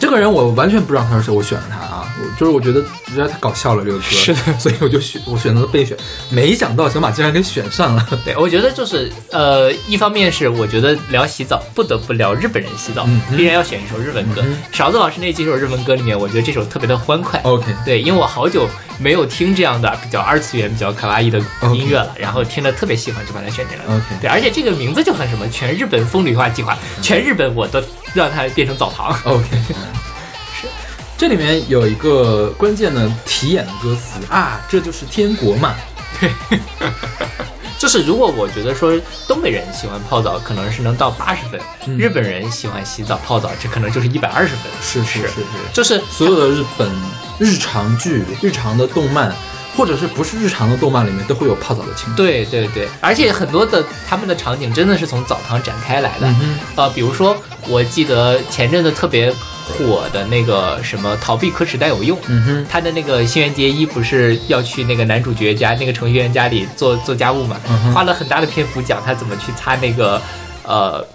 [0.00, 5.96] 这个人我完全不知道他是谁，我选了他啊，我就是我觉得实在太搞笑了这个歌，是的 所以我就选我选择了备选，
[6.30, 8.08] 没想到小马竟然给选上了。
[8.24, 14.42] 对，我觉得就是呃，一方面是我觉得聊洗澡不得不聊日本人洗澡，必然要选一首日文歌。
[14.42, 17.38] 嗯勺子老师那几首日文歌里面，我觉得这首特别的欢快。
[17.44, 18.66] OK，对，因为我好久
[18.98, 21.38] 没有听这样的比较二次元、比较卡哇伊的
[21.74, 23.94] 音乐了然后听了特别喜欢，就把它选进来了。
[23.94, 27.82] OK 对，而且这个名字就很什么，全日本风吕化计划，全日本我都
[28.14, 29.14] 让它变成澡堂。
[29.24, 29.74] OK，是。
[31.20, 35.74] 这里面有一个关键的题眼的歌词啊，这就是天国嘛。
[36.18, 36.30] 对
[37.78, 44.72] 就是如果我觉得说东北人喜欢泡澡，可能是能到八十分；嗯日本人喜欢洗澡泡澡，这可能就是一百二十分。
[44.80, 46.90] 是是是是，就是所有的日本
[47.38, 49.30] 日常剧、日常的动漫，
[49.76, 52.16] 或者是不是日常的动漫里面，都会有泡澡的情节。
[52.16, 56.26] 对对对，而且很多的他们的场景真的是从澡堂展开来的。
[56.26, 57.36] 嗯哼呃，比如说，
[57.68, 59.30] 我记得前阵子特别
[59.70, 70.20] 火的那个什么“逃避可耻但有用”，嗯哼，他的那个新垣结衣不是要去那个男主角家那个程序员家里做做家务嘛，嗯花了很大的篇幅讲他怎么去擦那个
[70.64, 71.06] 呃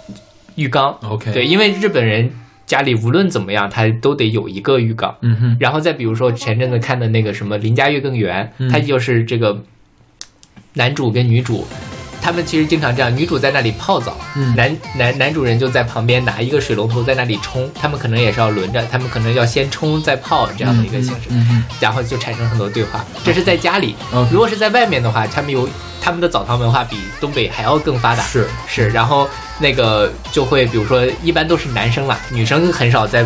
[0.56, 0.98] 浴缸。
[1.04, 2.32] OK 对，因为日本人
[2.66, 5.16] 家里无论怎么样，他都得有一个浴缸。
[5.22, 9.62] 嗯哼，然后再比如说前阵子看的那个什么《邻家月更圆》，嗯它就是这个
[10.74, 11.68] 男主跟女主。
[12.26, 21.30] 他们其实经常这样，女主在那里泡澡，嗯男男男主人就在旁边拿一个水龙头在那里冲，他们可能也是要轮着，他们可能要先冲再泡这样的一个形式，
[21.80, 23.06] 然后就产生很多对话。
[23.24, 23.96] 这是在家里
[24.32, 25.70] 如果是在外面的话，他们有
[26.02, 33.24] 他们的澡堂文化比东北还要更发达，是是，然后那个就会，比如说，一般都是男生啦，女生很少在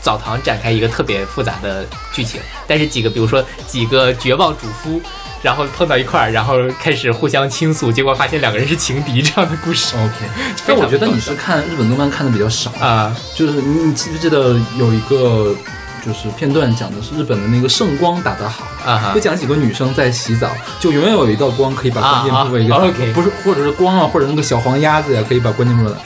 [0.00, 2.40] 澡堂展开一个特别复杂的剧情。
[2.66, 5.00] 但是几个，比如说几个绝望主夫，
[5.42, 10.30] 然后碰到一块儿，然后开始互相倾诉，结果发现两个人是情敌这样的故事 OK。
[10.66, 15.54] 但我觉得你是看日本动漫看的比较少，啊、就是你你记不记得有一个
[16.04, 18.64] 就是片段讲的是日本的那个圣光打得好。
[18.84, 20.48] 啊就讲几个女生在洗澡，
[20.78, 25.98] 就永远有一道光可以把关键部位给打啊啊，OK 不是或者是光啊，或者那个小黄鸭子呀，可以把关键部位打。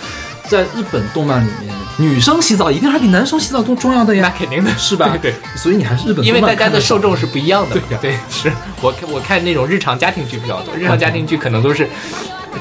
[0.49, 4.23] 在日本动漫里面，女生洗澡一定还比男生洗澡更重要的呀。
[4.23, 5.17] 那，肯定的是吧？
[5.21, 5.35] 对。
[5.57, 8.53] 所以你还是日本因为大家的受众是不一样的，对是。
[8.81, 11.89] 我看我看那种日常家庭剧比较多， 日常家庭剧可能都是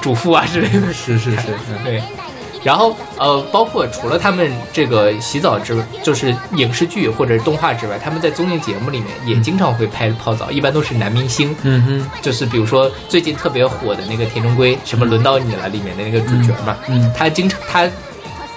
[0.01, 1.37] 主妇啊之类的，是是是，
[1.69, 2.01] 嗯对，
[2.63, 11.55] 然后呃，包括除了他们这个洗澡之，就是影视剧或者动画之外，他们在综艺节目里面也经常会拍泡澡，一般都是男明星。
[11.63, 17.11] 嗯哼，就是比如说最近特别火的那个田中圭，什么轮到你了里面的那个主角嘛，嗯。
[17.15, 17.89] 他经常他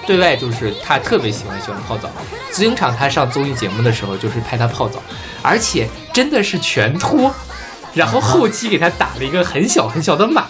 [0.07, 2.09] 对外就是他特别喜欢喜欢泡澡，
[2.51, 5.03] 经常他上综艺节目的时候就是拍他泡澡，
[5.41, 7.31] 而且真的是全脱，
[7.93, 10.45] 然后后期给他打了一个很小很小的码，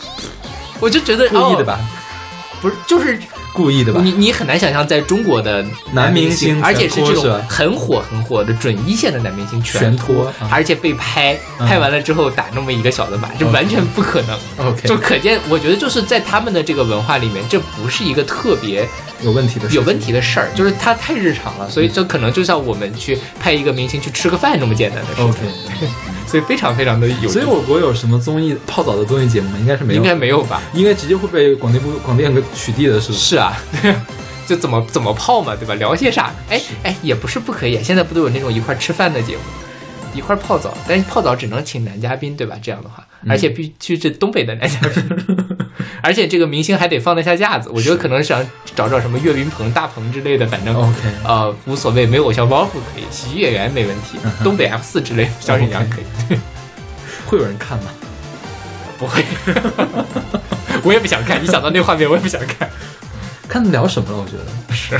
[0.79, 1.63] 我就觉得故意的？
[1.63, 1.79] 吧？
[1.81, 3.19] 哦、不是，就是
[3.53, 3.99] 故意的吧？
[4.03, 14.67] 你你很难想象，在中国的男明明星而且是这种很火很火的准一线的男明星全脱脱啊而且被拍，嗯拍完了之后打那么一个小的码，这完全不可能。
[14.67, 18.87] OK，就可见，我觉得就是在他们的这个文化里面，这不是一个特别
[19.21, 25.39] 有问题的有问题的事儿，就是它太日常了，所以这可能就像我们去派一个明星去吃个饭那么简单的事情 OK，
[26.27, 27.29] 所以非常非常的有。
[27.29, 29.57] 所以我国有什么综艺泡澡的综艺节目吗？
[29.59, 30.61] 应该是没有，应该没有吧？
[30.73, 33.17] 应该直接会被广电部广电给取缔的，是吧？
[33.17, 33.95] 是啊，对
[34.47, 35.73] 就怎么怎么泡嘛，对吧？
[35.75, 36.31] 聊些啥？
[36.49, 37.83] 哎哎，也不是不可以。
[37.83, 39.41] 现在不都有那种一块吃饭的节目，
[40.17, 42.57] 一块儿泡澡，但是泡澡只能请男嘉宾，对吧？
[42.61, 45.37] 这样的话，嗯而且必须是东北的男嘉宾，
[46.01, 47.69] 而且这个明星还得放得下架子。
[47.73, 48.43] 我觉得可能想
[48.75, 56.05] 找找什么岳云鹏、大鹏之类的，反正 OK 呃无所谓，没有偶像包袱可以，喜剧演员没问题嗯，东北 F 四之类的，小沈阳可以，
[57.27, 57.91] 会有人看吗？
[58.97, 59.23] 不会。
[60.83, 62.69] 我也不想看，一想到那画面，我也不想看。
[63.47, 64.17] 看得了什么了？
[64.17, 64.99] 我觉得是，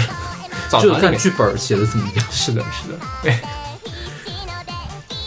[0.70, 2.26] 澡就是看剧本写的怎么样。
[2.32, 3.38] 是的，是的，对，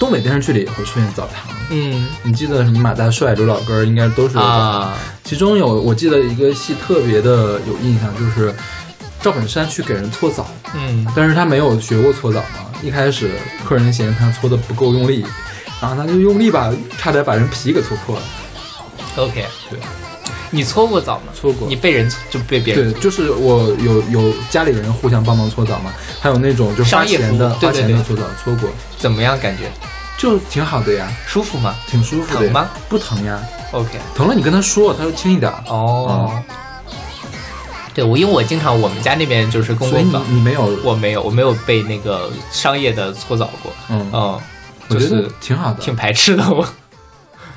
[0.01, 4.81] 东北电视剧里也会出现澡堂，嗯你记得什么马大帅、刘老根儿，应该都是有澡堂。
[4.81, 4.95] 啊。
[5.23, 8.53] 其中有我记得一个戏特别的有印象，就是
[9.21, 12.67] 赵本山去给人搓澡，嗯但是他没有学过搓澡嘛。
[12.83, 13.31] 一开始
[13.63, 15.23] 客人嫌他搓的不够用力，
[15.83, 18.23] 然后他就用力吧，差点把人皮给搓破了。
[19.17, 19.79] ，OK，对，
[20.53, 21.33] 你搓过澡吗？
[21.35, 29.39] 搓过你被人就被别人对，就是我有有家里人互相帮忙搓澡嘛，还有那种就花商业钱的对花钱的搓澡搓过，怎么样？
[29.39, 29.71] 感觉
[30.19, 32.41] 就挺好的呀，舒服吗挺舒服的。
[32.47, 32.69] 疼吗？
[32.89, 33.41] 不疼呀
[33.73, 35.51] ，？OK，疼了你跟他说，他说轻一点。
[35.67, 36.43] 哦，
[37.95, 44.41] 对我因为我经常我们家那边就是公共澡，你没有，我没有我没有被那个商业的搓澡过，嗯，嗯，
[44.89, 45.81] 我觉就是得挺好的。
[45.83, 46.67] 挺排斥的我。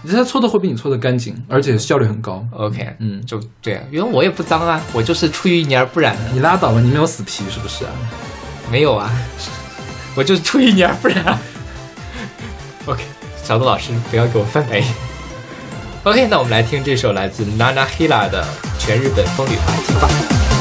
[0.04, 2.46] 你他搓的会比你搓的干净，而且效率很高。
[2.52, 7.92] OK，嗯，就对啊，因为我也不脏啊，我就是出淤泥而不染的，你拉倒吧，你没有死皮是不是啊？
[8.70, 9.10] 没有啊，
[10.16, 11.40] 我就是出淤泥而不染。
[12.86, 13.02] OK，
[13.42, 14.88] 小杜老师不要给我翻白眼。
[16.04, 18.46] OK，那我们来听这首来自 Nana Hila 的
[18.78, 20.53] 全日本风吕滑稽吧。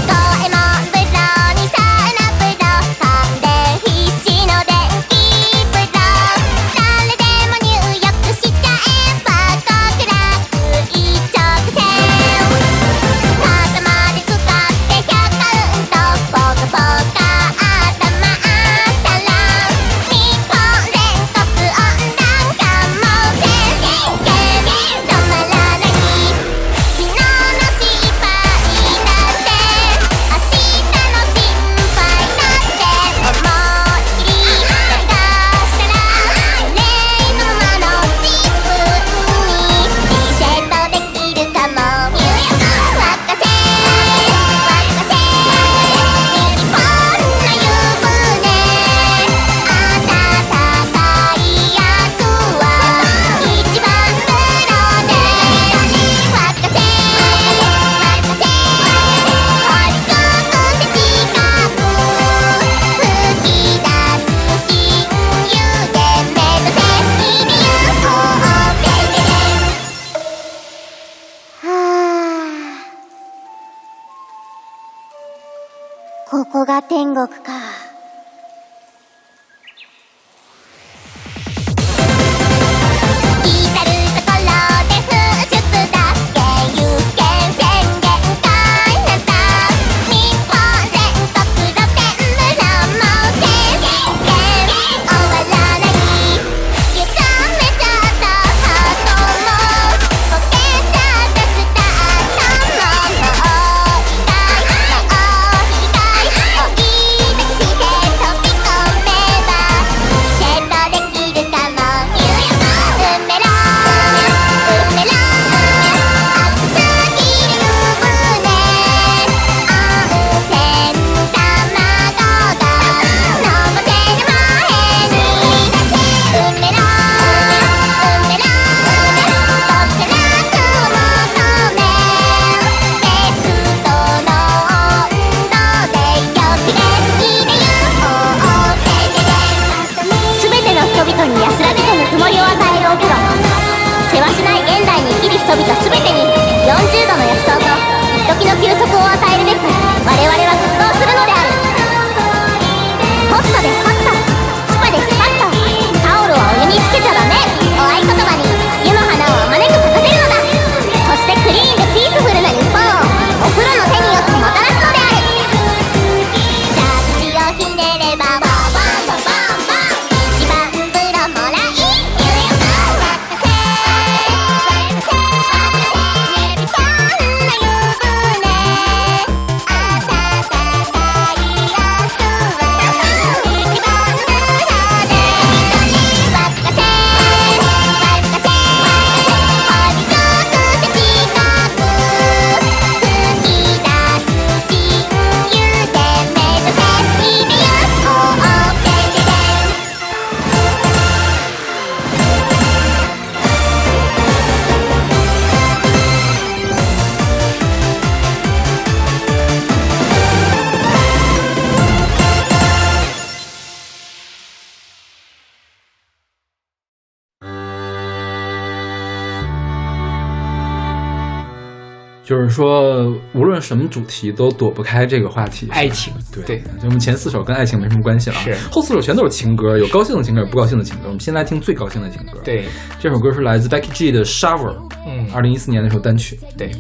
[223.73, 226.59] 什么主题都躲不开这个话题，爱情对对。
[226.81, 228.55] 就我们前四首跟爱情没什么关系了，是。
[228.71, 231.05] 后四首全都是情歌，有高兴的情歌，有不高兴的情歌。
[231.07, 232.67] 我们先来听最高兴的情歌。，对，
[233.01, 236.39] 这首歌是来自 Becky G 的《Shower》，嗯，二零一四年的一首单曲。
[236.57, 236.71] 对，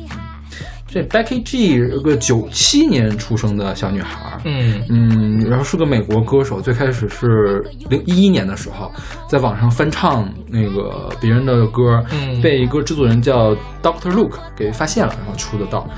[0.86, 8.90] 这 Becky G 是个九七年出生的小女孩，嗯嗯，然后是个美国歌手，最开始是零一一年的时候，
[9.28, 15.88] 在网上翻唱那个别人的歌，嗯被一个制作人叫 Doctor Luke 给发现了，然后出的道。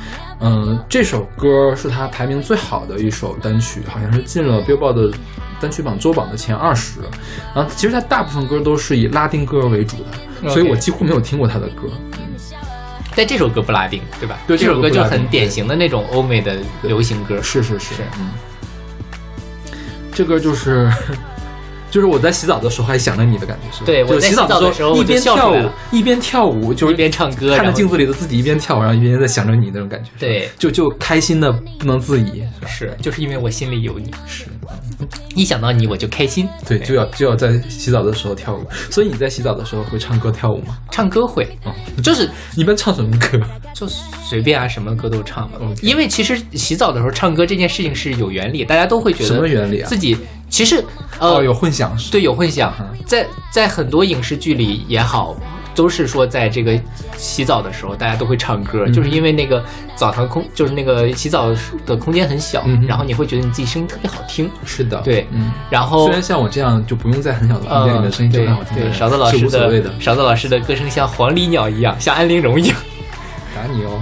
[0.41, 5.17] 嗯，这首歌是他排名最好的一首单曲，好像是进了 Billboard 的
[5.61, 7.01] 单曲榜周榜的前二十。
[7.55, 9.97] 然后其实他大部分歌都是以拉丁歌为主
[10.43, 11.89] 的，所以我几乎没有听过他的歌。
[13.17, 14.39] 但这首歌不拉丁，对吧？
[14.47, 17.41] 对这首歌就很典型的那种欧美的流行歌。
[17.41, 18.31] 是是是是，嗯，
[20.13, 20.91] 这歌就是
[21.95, 23.87] 就是我在洗澡的时候还想着你的感觉是吧？
[23.87, 30.11] 对我在洗澡的时候一边跳舞一边跳舞，就是一边唱歌，看着镜子里的自己一边跳，然后一边在想着你那种感觉。
[30.19, 32.43] 对就就开心的不能自已。
[32.67, 34.47] 是，就是因为我心里有你，是，
[35.37, 36.49] 一想到你我就开心。
[36.67, 38.67] 对，就要就要在洗澡的时候跳舞。
[38.91, 40.77] 所以你在洗澡的时候会唱歌跳舞吗？
[40.91, 41.73] 唱歌会，哦
[42.03, 43.41] 就是一般唱什么歌？
[43.73, 43.87] 就
[44.29, 45.59] 随便啊，什么歌都唱嘛。
[45.81, 50.17] 因为其实洗澡的时候唱歌这件事情是有原理，大家都会觉得什么原理啊自己
[50.49, 50.85] 其实
[51.19, 52.11] 呃、哦，有混响是？
[52.11, 55.37] 对有混响嗯，在在很多影视剧里也好。
[55.77, 56.81] 都是说，在这个
[57.17, 59.61] 洗澡的时候，大家都会唱歌，嗯就是因为那个
[59.97, 61.53] 澡堂空，就是那个洗澡
[61.85, 65.51] 的空间很小，嗯然后你会觉得你自己声音特别好听，是的，对嗯。
[65.69, 69.91] 然后虽然像我这样就不用在很小的空间里的，声音就对很好听的对，人，勺子老师的。
[69.99, 72.77] 勺子老师的歌声像黄鹂鸟一样，像安陵容一样。
[73.53, 74.01] 打你哦，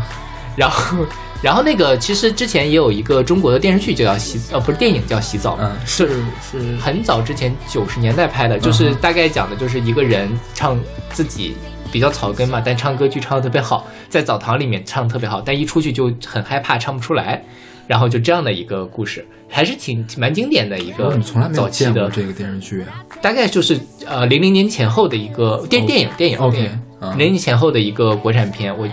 [0.54, 0.98] 然后，
[1.42, 6.08] 然后那个其实之前也有一个中国的电视剧就叫洗，呃，不是电影叫洗澡，嗯，是
[6.40, 6.76] 是。
[6.80, 10.78] 很早之前九十年代拍的，就是大概讲的就是一个人唱
[11.10, 11.56] 自己
[11.90, 17.42] 比较草根嘛，但唱歌剧唱的特别好，在澡堂里面唱得特别好，但一出去就很害怕唱不出来，
[17.88, 23.04] 然后就这样的一个故事，还是挺蛮经典的一个我怎么从来没有早期的，见过这个电视剧啊？
[23.20, 25.86] 大概就是呃零零年前后的一个电哦。
[25.86, 26.38] 电影电影。
[26.38, 26.70] OK，
[27.16, 28.86] 零零前后的一个国产片，我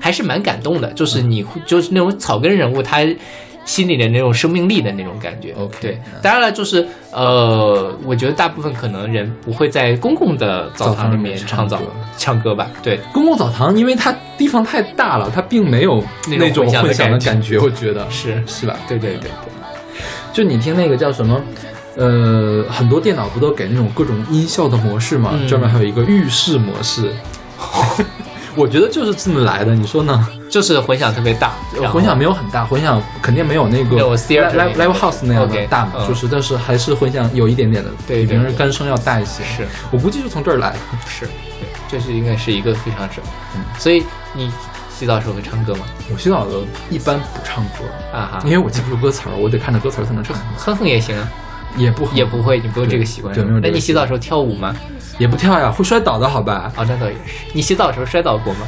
[0.00, 3.04] 还是蛮感动的，就是你就是那种草根人物他。
[3.66, 18.76] 心里的那种生命力的那种感觉 OK，对嗯，当然了，就是呃，我觉得大部分可能人不会在公共的澡堂里面唱澡澡堂里面唱歌吧，对，公共澡堂，因为它地方太大了，它并没有那种混响的感觉感觉，我觉得是是吧？
[18.86, 19.30] 对对对对，
[20.32, 21.42] 就你听那个叫什么？
[21.96, 25.32] 呃，很多电脑不都给那种各种音效的模式嘛？
[25.32, 27.10] 嗯专门还有一个浴室模式。
[28.56, 30.28] 我觉得就是这么来的，你说呢？
[30.50, 31.52] 就是混响特别大，
[31.92, 39.44] 混响没有很大，混响肯定没有那个 live live house 那样的大嘛，嗯就是但是还是混响有一点点的，比平时干声要大一些。
[39.44, 40.78] 是我估计就从这儿来的。
[41.06, 43.20] 是，对，这是应该是一个非常是，
[43.56, 44.02] 嗯所以
[44.32, 44.50] 你
[44.90, 45.84] 洗澡的时候会唱歌吗？
[46.10, 46.52] 我洗澡的
[46.88, 47.84] 一般不唱歌，
[48.16, 50.34] 啊哈因，为我记不住歌词儿，我得看着歌词儿才能唱。
[50.56, 51.28] 哼哼也行啊，
[51.76, 53.34] 也不也不会，你不用这个习惯。
[53.34, 54.74] 对没有那你洗澡的时候跳舞吗？
[55.18, 56.72] 也不跳呀，会摔倒的好吧？
[56.76, 57.46] 啊，那倒也是。
[57.52, 58.66] 你洗澡的时候摔倒过吗？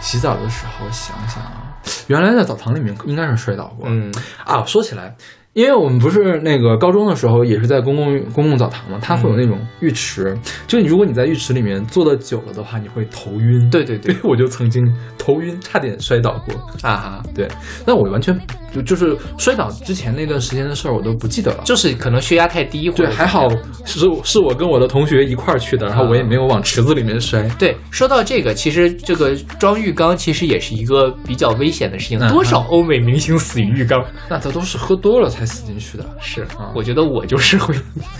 [0.00, 1.74] 洗澡的时候想想啊，
[2.06, 3.86] 原来在澡堂里面应该是摔倒过。
[3.88, 4.12] 嗯
[4.44, 5.14] 啊，说起来，
[5.52, 10.38] 因为我们不是那个高中的时候也是在公共公共澡堂嘛，它会有那种浴池，
[10.68, 13.68] 就如果你在浴池里面坐的久了的话，你会头晕。
[13.68, 14.84] 对对 对，我就曾经
[15.18, 16.54] 头晕，差点摔倒过。
[16.88, 17.48] 啊哈，对，
[17.84, 18.38] 那我完全
[18.72, 21.62] 就就是摔倒之前那段时间的事儿，我都不记得了。
[21.64, 23.48] 就是可能血压太低，对，还好
[23.84, 27.42] 是是我跟我的同学一块儿去的，然后我也没有往池子里面摔。
[27.58, 32.18] 对，说到这个，其实这个装浴缸其实也是一个比较危险的事情。
[32.20, 34.00] 嗯多少欧美明星死于浴缸？
[34.28, 36.04] 那他都是喝多了才死进去的。
[36.20, 37.74] 是啊，我觉得我就是会。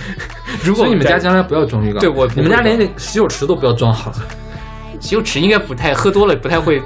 [0.64, 4.18] 如果你们家将来不要装浴缸，对我你们家连那洗手池都不要装好了。
[5.00, 6.82] 洗手池应该不太喝多了，不太会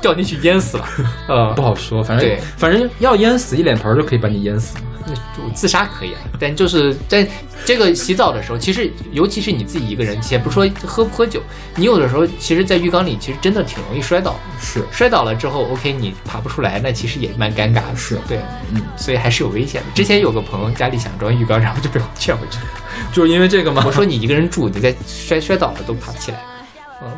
[0.00, 0.88] 掉进去淹死了。
[1.28, 4.76] 呃 不，好说，反正对反正要淹死一脸盆儿就可以把你淹死。
[5.08, 7.24] 那就自杀可以啊，但就是在
[7.64, 11.40] 这个洗澡的时候，其实尤其是你自己一个人，且不说喝不喝酒，
[11.76, 14.34] 你有的时候其实，在浴缸里其实真的挺容易摔倒。
[14.60, 17.94] 是，摔倒了之后，OK，你爬不出来，那其实也蛮尴尬的。
[17.94, 18.40] 是对，
[18.74, 19.86] 嗯，所以还是有危险的。
[19.94, 22.66] 之前有个朋友家里想装浴缸，然后就被我劝回去了。
[23.14, 23.84] 就是因为这个吗？
[23.86, 26.42] 我说你一个人住，你再摔摔倒了都爬不起来。
[27.00, 27.08] 嗯，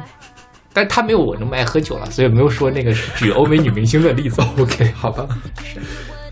[0.79, 4.41] 但他没有我那么爱喝酒了，所以没有说那个举欧美女明星的例子。
[4.57, 5.27] OK，好吧。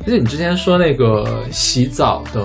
[0.01, 2.41] 而且你之前说那个洗澡的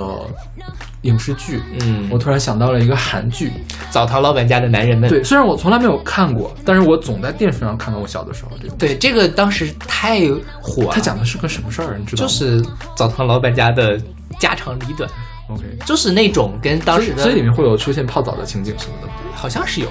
[1.03, 3.51] 影视剧，嗯，我突然想到了一个韩剧。
[3.91, 5.07] 澡堂老板家的男人们。
[5.07, 8.75] 对，虽然我从来没有看过，但是我总在电视上看到我小的时候这种。
[8.79, 10.21] 对，这个当时太
[10.59, 10.89] 火了。
[10.91, 11.97] 它讲的是个什么事儿？
[11.99, 12.27] 你知道吗？
[12.27, 14.01] 就是澡堂老板家的
[14.39, 15.07] 家长里短
[15.49, 19.07] ，OK，就是那种跟当时的所以里面会有出现泡澡的情景什么的。
[19.35, 19.87] 好像是有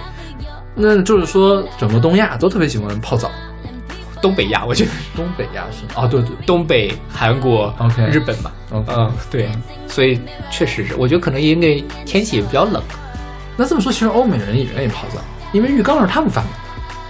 [0.75, 3.31] 那就是说，整个东亚都特别喜欢泡澡。
[4.23, 8.93] 东北亚，我觉得 东北亚是啊，对对东北、韩国、OK 日本嘛，，OK。
[8.95, 9.49] 嗯，对，
[9.89, 12.83] 所以确实是，我觉得可能因为天气也比较冷，
[13.57, 16.59] 那这么说，其实欧美人也愿意泡澡，因为浴缸是他们发明的，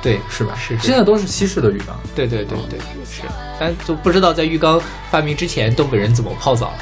[0.01, 0.55] 对，是吧？
[0.57, 1.99] 是是现在都是西式的浴缸。
[2.15, 3.23] 对对对对，是，
[3.59, 4.81] 但就不知道在浴缸
[5.11, 6.73] 发明之前，东北人怎么泡澡，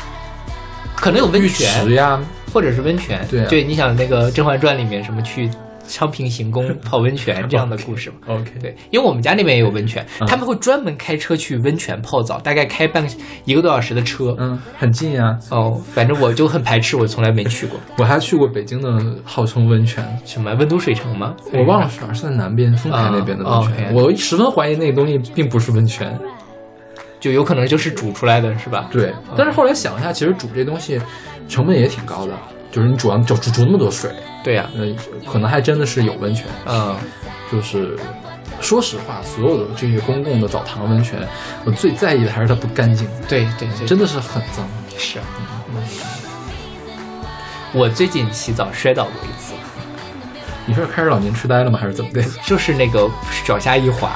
[0.94, 2.20] 可能有温泉池呀，
[2.52, 5.50] 或者是温泉，对啊对，你想那个《甄嬛传》里面什么去
[5.88, 13.08] 昌平行宫泡 温泉这样的故事嘛？OK，对，因为我们家那边也有温泉，嗯他们会专门开车去温泉泡澡，大概开半个
[13.44, 14.36] 一个多小时的车。
[14.38, 15.36] 嗯，很近呀。
[15.50, 17.80] 哦，反正我就很排斥，我从来没去过。
[17.98, 21.34] 我还去过北京的号称温泉，什么温都水城吗？
[21.52, 23.94] 我忘了是哪儿，是在南边丰台那边的温泉。
[23.94, 26.16] 我十分怀疑那个东西并不是温泉。
[27.20, 28.88] 就有可能就是煮出来的是吧？
[28.92, 31.00] 对，但是后来想一下，其实煮这东西
[31.48, 32.32] 成本也挺高的。
[32.70, 34.08] 就是你煮完煮煮煮那么多水，
[34.42, 36.46] 对呀、那，可能还真的是有温泉。
[36.66, 36.96] 嗯，
[37.50, 37.98] 就是
[38.60, 41.18] 说实话，所有的这些公共的澡堂温泉，
[41.64, 44.66] 我最在意的还是它不干净，对对对，真的是很脏。
[44.96, 45.18] 是。
[47.72, 49.52] 我最近洗澡摔倒过一次，
[50.64, 51.78] 你是开始老年痴呆了吗？
[51.78, 52.22] 还是怎么的？
[52.46, 53.10] 就是那个
[53.44, 54.12] 脚下一滑，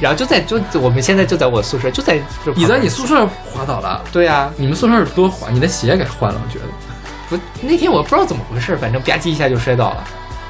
[0.00, 4.04] 然后就在就我们现在就在我宿舍，就在就你在你宿舍滑倒了？
[4.12, 5.48] 对啊，你们宿舍是多滑？
[5.50, 6.64] 你的鞋给换了，我觉得。
[7.28, 10.04] 不那天我不知道怎么回事，反正吧唧一下就摔倒了，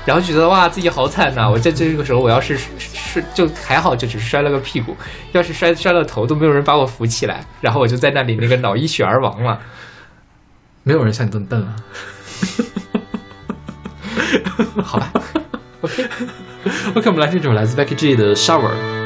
[0.04, 4.96] 然后觉得哇自己好惨呐、我在这个时候我要是是就还好，就只是摔了个屁股，
[5.32, 9.58] 要是摔摔了头都没有人把我扶起来，然后我就在那里那个脑溢血而亡了。
[10.82, 11.74] 没有人像你这么笨啊！
[14.84, 15.12] 好吧，
[15.82, 19.05] OK，OK，我们来听这首来自 Becky G 的 Shower。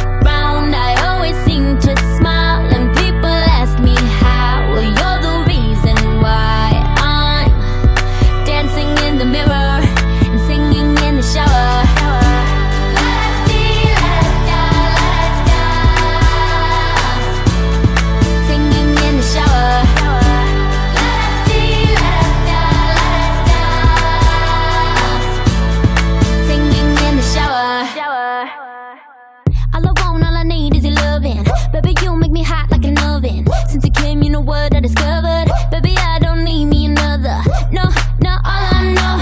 [34.51, 35.47] what I discovered.
[35.71, 37.39] Baby, I don't need me another.
[37.71, 37.83] No,
[38.19, 39.15] no, all I know.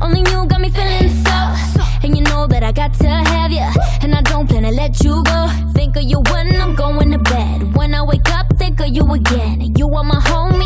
[0.00, 1.36] Only you got me feeling so.
[2.02, 3.68] And you know that I got to have you.
[4.00, 5.48] And I don't plan to let you go.
[5.74, 7.76] Think of you when I'm going to bed.
[7.76, 9.76] When I wake up, think of you again.
[9.76, 10.59] You are my homie,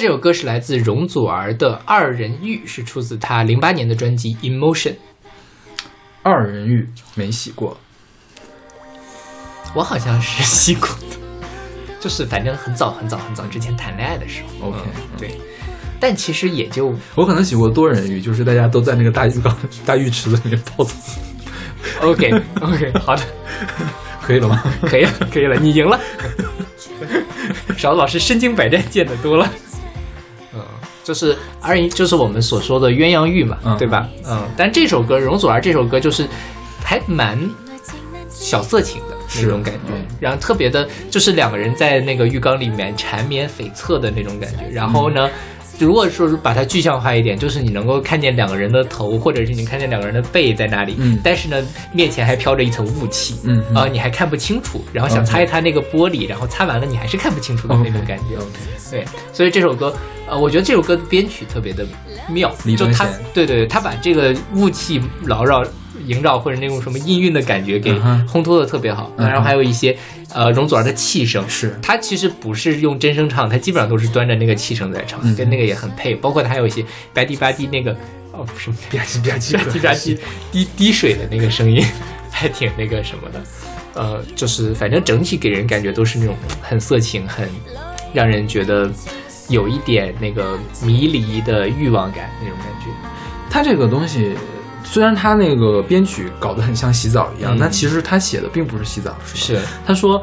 [0.00, 4.92] 这首歌是来自容祖儿的《二人浴》，是出自她零八年的专辑《Emotion》。
[6.22, 7.78] 二人浴没洗过，
[9.74, 11.16] 我好像是洗过的，
[12.00, 14.68] 就是反正很早很早很早之前谈恋爱的时候。
[14.68, 15.38] OK，嗯对，
[16.00, 20.94] 但其实也就我可能洗过多人浴，就是大家都在那个大浴缸、大浴池子里面泡澡
[22.00, 22.30] ，OK
[22.62, 23.22] OK，好的，
[24.22, 24.62] 可以了吗？
[24.88, 26.00] 可以了可以了，你赢了。
[27.76, 29.50] 勺子老师身经百战，见得多了。
[31.10, 34.08] 嗯，就是二人就是我们所说的鸳鸯浴嘛，嗯对吧？
[34.28, 36.24] 嗯，但这首歌容祖儿这首歌就是
[36.84, 37.36] 还蛮
[38.28, 44.68] 小色情的那种感觉嗯，然后特别的，就是两个人在那个浴缸里面缠绵悱恻的那种感觉。
[44.72, 45.28] 然后呢，
[45.84, 58.36] 如果说是把它具象化一点，就是你能够看见两个人的头，或者是你看见两个人的背在那里，嗯但是呢，面前还飘着一层雾气，嗯嗯啊、你还看不清楚，然后想擦一擦那个玻璃，然后擦完了你还是看不清楚的那种感觉。
[58.90, 59.94] 对，所以这首歌，
[60.28, 61.86] 呃，我觉得这首歌的编曲特别的
[62.28, 65.64] 妙，就他对对对，他把这个雾气缭绕。
[66.10, 67.92] 萦绕或者那种什么氤氲的感觉给
[68.28, 69.96] 烘托的特别好，嗯然后还有一些
[70.34, 71.78] 呃容祖儿的气声，是。
[71.80, 75.34] 他其实不是用真声唱，他基本上都是端着那个气声在唱，嗯。
[75.36, 76.14] 跟那个也很配。
[76.14, 76.82] 包括他还有一些
[77.14, 77.92] 吧唧吧唧那个
[78.32, 79.52] 哦什么 吧唧吧唧。
[79.56, 80.18] 吧唧吧唧
[80.50, 81.84] 滴滴水的那个声音，
[82.30, 83.42] 还挺那个什么的。
[83.94, 87.48] 呃，就是反正整体给人感觉都是那种很色情，很
[88.12, 88.90] 让人觉得
[89.48, 92.86] 有一点那个迷离的欲望感那种感觉。
[93.50, 94.32] 他这个东西，
[94.90, 100.20] 虽然他那个编曲搞得很像洗澡一样，嗯但其实他写的并不是洗澡，是是他说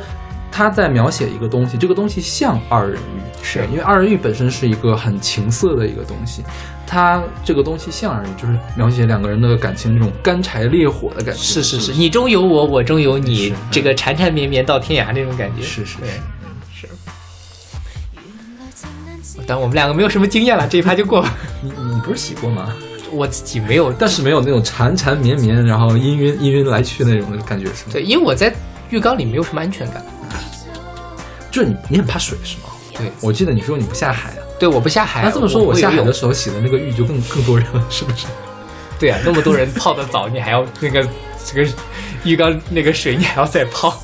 [0.52, 6.44] 他在描写一个东西，这个东西像二人浴，是因为二人浴本身是一个很情色的一个东西，
[6.86, 11.42] 它这个东西像二人欲，就是描写两个人的感情那种干柴烈火的感觉。
[11.42, 15.62] 是是是，你中有我，我中有你，这个缠缠绵绵到天涯那种感觉。
[15.64, 15.96] 是是
[16.74, 16.90] 是，是。
[19.46, 21.34] 但我们两个没有什么经验了，这一趴就过吧。
[21.62, 22.74] 你你你不是洗过吗？
[23.12, 27.92] 我自己没有，但是没有那种缠缠绵绵，然后氤氲氤氲来去那种的感觉是吗？
[27.94, 28.54] 对，因为我在
[28.90, 30.04] 浴缸里没有什么安全感。
[31.50, 32.70] 就是你你很怕水是吗？
[32.94, 34.38] 对我记得你说你不下海啊。
[34.60, 35.24] 对，我不下海。
[35.24, 38.26] 那这么说，我下海的时候洗的那个浴就更更多人了，是不是？
[39.00, 41.08] 对啊，那么多人泡的澡，你还要那个
[41.46, 41.72] 这个
[42.24, 44.02] 浴缸那个水，你还要再泡。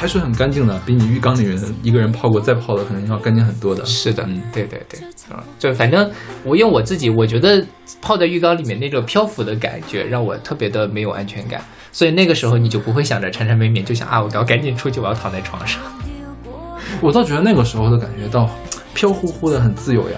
[0.00, 3.84] 海水很干净的，比你浴缸里面一个人泡过再泡的可能要干净很多的。
[3.84, 4.98] 是的，嗯对对对，
[5.30, 6.10] 啊，就反正
[6.42, 7.62] 我用我自己，我觉得
[8.00, 15.78] 泡在浴缸里面那种漂浮的感觉让我特别的没有安全感，所以那个时候你就不会想着缠缠绵绵，就想啊，我要赶紧出去，我要躺在床上。
[17.02, 18.48] 我倒觉得那个时候的感觉到
[18.94, 20.16] 飘忽忽的很自由呀。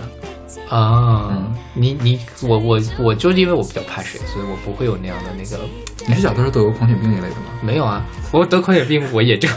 [0.68, 5.64] 啊，嗯你你我我我就是因为我比较怕水，所以我不会有那样的那个
[6.06, 7.52] 你是小的时候得过狂犬病一类的吗？
[7.62, 9.48] 没有啊，我得狂犬病我也就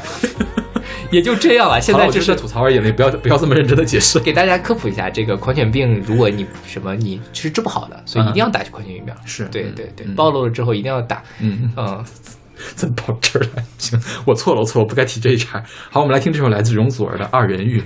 [1.11, 1.79] 也就这样了。
[1.79, 4.19] 现在就是吐槽而已了，你不要不要这么认真的解释。
[4.19, 9.15] 给大家科普一下，这个狂犬病，如果你什么你是治不好的，所以一定要打狂犬疫苗。
[9.25, 11.21] 是对对对，嗯暴露了之后一定要打。
[11.39, 12.03] 嗯，嗯，
[12.75, 13.63] 怎么跑这儿来？
[13.77, 15.63] 行，我错了，我错了，我不该提这一茬。
[15.91, 17.79] 好，我们来听这首来自容祖儿的《二人欲》。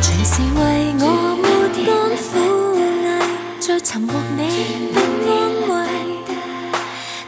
[0.00, 1.02] 全是为我
[1.42, 2.32] 抹干苦
[3.02, 3.06] 泪，
[3.58, 4.40] 再寻获你
[4.94, 5.28] 的安
[5.68, 5.72] 慰，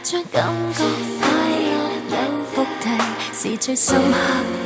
[0.01, 0.35] 将感
[0.73, 0.79] 觉
[1.19, 1.21] 快
[1.67, 1.71] 乐
[2.09, 2.15] 有
[2.53, 2.85] 伏低，
[3.33, 4.60] 是最深刻。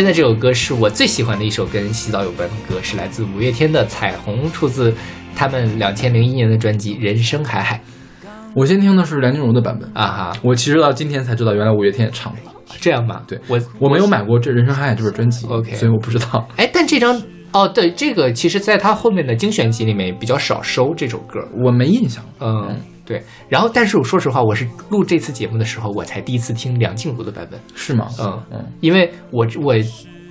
[0.00, 4.94] 现在这首歌是我最喜欢的一首跟洗澡有关的歌，是来自五月天的《彩虹》，出自
[5.36, 7.78] 他们两千零一年的专辑《人生海海
[8.56, 12.50] 我先听的是梁静茹的版本》啊哈，我其实到今天才知道，原来五月天也唱过。
[12.80, 13.22] 这样吧？
[13.26, 16.48] 对我我没有买过这《人生海海》这本专辑 OK 所以我不知道。
[16.56, 17.22] 哎，但这张
[17.52, 21.46] 哦，对，这个其实在他后面的精选集里面比较少收这首歌。
[21.62, 22.24] 我没印象。
[22.40, 22.74] 嗯，
[23.10, 23.20] 对。
[23.48, 27.58] 然后，但是我说实话，我是录这次节目的时候，我才第一次听梁静茹的版本。
[27.74, 28.06] 是吗？
[28.20, 29.74] 嗯嗯，因为我我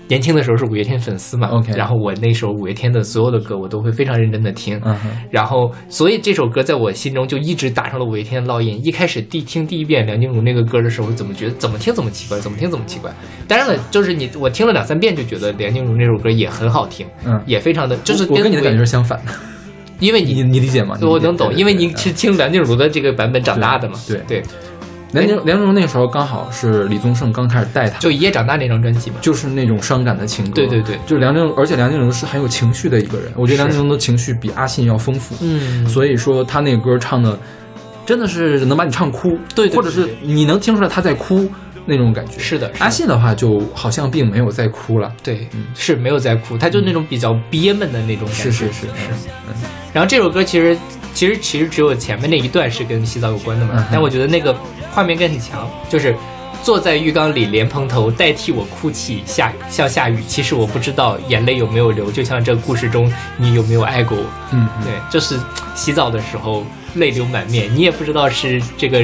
[0.07, 4.81] 年轻的时候是五月天粉丝嘛 OK 然后我那时候五月天的所有的歌我都会非常认真的听，
[5.29, 8.83] 然后所以这首歌在我心中就一直打上了五月天的烙印。
[8.83, 13.11] 一开始第听第一遍梁静茹那个歌的时候，怎么觉得怎么听怎么奇怪，怎么听怎么奇怪。
[13.47, 19.31] 当然了，就是你我听了两三遍就觉得梁静茹那首歌也很好听，嗯也非常的就是我跟你的感觉是相反的，
[19.99, 20.97] 因为你你理解吗？
[21.01, 24.43] 我能懂，因为你是听梁静茹的这个版本长大的嘛，对对，
[25.11, 30.51] 梁静梁静茹那个时候刚好是李宗盛刚开始带她，就一夜长大那张专辑嘛，就是那种伤感的情歌。
[30.53, 33.31] 对对对就是梁静茹，而且梁静茹是很有情绪的一个人。
[33.35, 35.35] 我觉得梁静茹的情绪比阿信要丰富。
[35.41, 37.37] 嗯所以说她那个歌唱的
[38.05, 41.49] 真的是能把你唱哭，对对对或者是你能听出来她在哭
[41.89, 42.39] 那种感觉。
[42.39, 45.13] 是的是的阿信的话就好像并没有在哭了。
[45.21, 48.43] 对，是没有在哭，他就那种比较憋闷的那种感觉。
[48.43, 49.29] 是是是是。
[49.91, 50.77] 然后这首歌其实
[51.13, 54.55] 其实其实只有前面那一段是跟洗澡有关的嘛，嗯但我觉得那个
[54.91, 56.15] 画面感很强，就是
[56.61, 60.21] 坐在浴缸里莲蓬头代替我哭泣，下像下雨。
[60.27, 64.23] 其实我不知道眼泪有没有流，就像这故事中你有没有爱过我。
[64.51, 65.39] 嗯，嗯对，就是
[65.75, 69.03] 洗澡的时候泪流满面，你也不知道是这个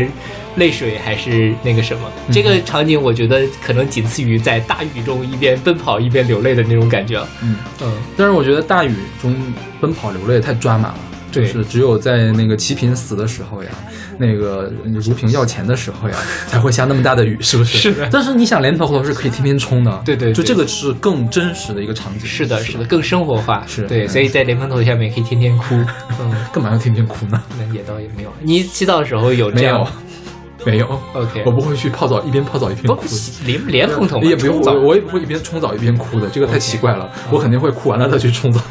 [0.58, 2.12] 泪水还是那个什么。
[2.32, 7.20] 这个场景我觉得可能仅次于在大雨中一边奔跑一边流泪的那种感觉。
[7.42, 9.36] 嗯嗯，但是我觉得大雨中
[9.80, 10.98] 奔跑流泪太抓马了。
[11.42, 13.70] 就是只有在那个齐平死的时候呀，
[14.18, 16.16] 那个如萍要钱的时候呀，
[16.48, 17.78] 才会下那么大的雨，是不是？
[17.78, 22.26] 是的但是你想，莲蓬头是可以天天冲的，对对对就这个是更真实的一个场景。
[22.26, 23.64] 是的，是的，更生活化。
[23.68, 25.76] 是对所以在莲蓬头下面可以天天哭。
[26.20, 27.42] 嗯，干嘛要天天哭呢？
[27.58, 28.32] 那也倒也没有。
[28.42, 31.00] 你洗澡的时候有这没样有，没有。
[31.14, 33.06] OK 我不会去泡澡，一边泡澡一边不哭。
[33.46, 37.10] 莲莲蓬头嘛也不用，我我也不会一边冲澡一边哭的，这个太奇怪了。
[37.30, 38.62] 我肯定会哭完了再去冲澡。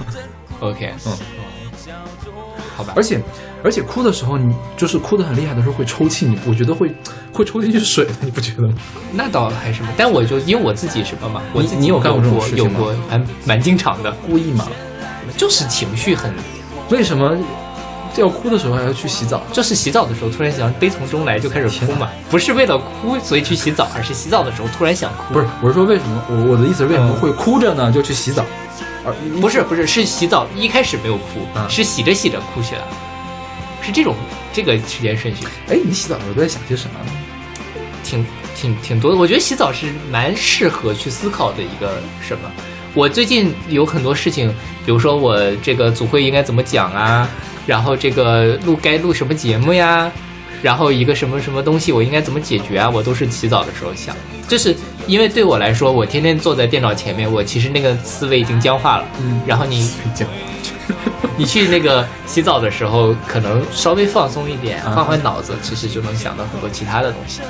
[0.60, 1.12] OK，嗯，
[2.76, 3.02] 好吧而。
[3.02, 3.20] 且
[3.62, 6.94] 而且哭的时候，你就是哭的很厉害的时候会抽泣，你我觉得会
[7.32, 8.74] 会抽进去水的，你不觉得吗？
[9.12, 14.66] 那倒还是嘛，但我就因为我自己什么嘛，我自己你有干过这种事情吗有过，蛮蛮经常的，故意吗？
[15.36, 16.30] 就是情绪很，
[16.90, 17.34] 为什么
[18.16, 19.42] 要哭的时候还要去洗澡？
[19.50, 26.22] 就是洗澡的时候突然想悲从中来就开始哭嘛，不是为了哭所以去洗澡，而是洗澡的时候突然想哭，不是，我是说为什么？
[26.28, 28.44] 我我的意思是为什么会哭着呢就去洗澡？
[29.04, 32.88] 而不是不是是洗澡一开始没有哭，啊是洗着洗着哭起来了，
[33.82, 34.14] 是这种
[34.52, 35.44] 这个时间顺序。
[35.68, 37.12] 哎，你洗澡的时候都在想些什么呢？
[38.02, 38.24] 挺
[38.54, 39.16] 挺挺多的。
[39.16, 42.50] 我觉得洗澡是蛮适合去思考的一个什么。
[42.94, 44.48] 我最近有很多事情，
[44.86, 47.28] 比如说我这个组会应该怎么讲啊，
[47.66, 50.10] 然后这个录该录什么节目呀，
[50.62, 54.14] 然后一个什么什么东西我应该怎么解决啊，我都是洗澡的时候想。
[54.46, 54.76] 就是
[55.06, 59.04] 因为对我来说，我天天坐在电脑前面，我其实那个思维已经僵化了。
[59.20, 60.26] 嗯然后你 讲
[61.36, 67.40] 你去那个洗澡的时候，可能稍微放松一点，啊换换脑子，其实就能想到很多其他的东西。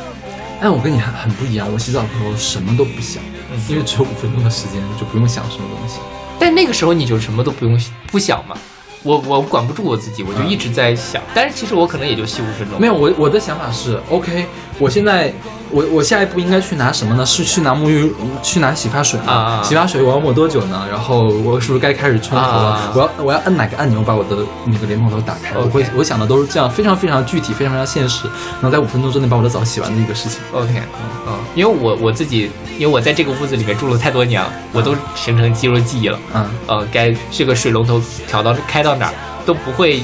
[0.60, 5.98] 哎，我跟你很很不一样，我洗澡的时候什么都不想，嗯因为只有五分钟的时间，就不用想什么东西。
[6.38, 7.78] 但那个时候你就什么都不用
[8.10, 8.56] 不想嘛，
[9.02, 11.20] 我我管不住我自己，我就一直在想。
[11.34, 12.80] 但是其实我可能也就洗五分钟。
[12.80, 14.46] 没有，我我的想法是，OK，
[14.78, 15.32] 我现在
[15.70, 17.24] 我我下一步应该去拿什么呢？
[17.24, 18.12] 是去拿沐浴
[18.42, 19.32] 去拿洗发水吗？
[19.32, 20.84] 啊洗发水我要抹多久呢？
[20.90, 22.70] 然后我是不是该开始冲头了？
[22.70, 25.56] 啊我要我要按哪个按钮把我的那个莲蓬头打开？
[25.56, 28.26] 我会我想的都是这样，非常非常具体，非常非常现实，
[28.60, 30.40] 能在五分钟之内把我的澡洗完的一个事情。
[30.52, 30.82] OK，
[31.28, 36.18] 嗯，因为我我自己，因为我在这个屋子里面住了太多年了，我都形成肌肉记忆了。
[36.34, 39.12] 嗯，呃，该这个水龙头调到开到哪儿
[39.46, 40.02] 都不会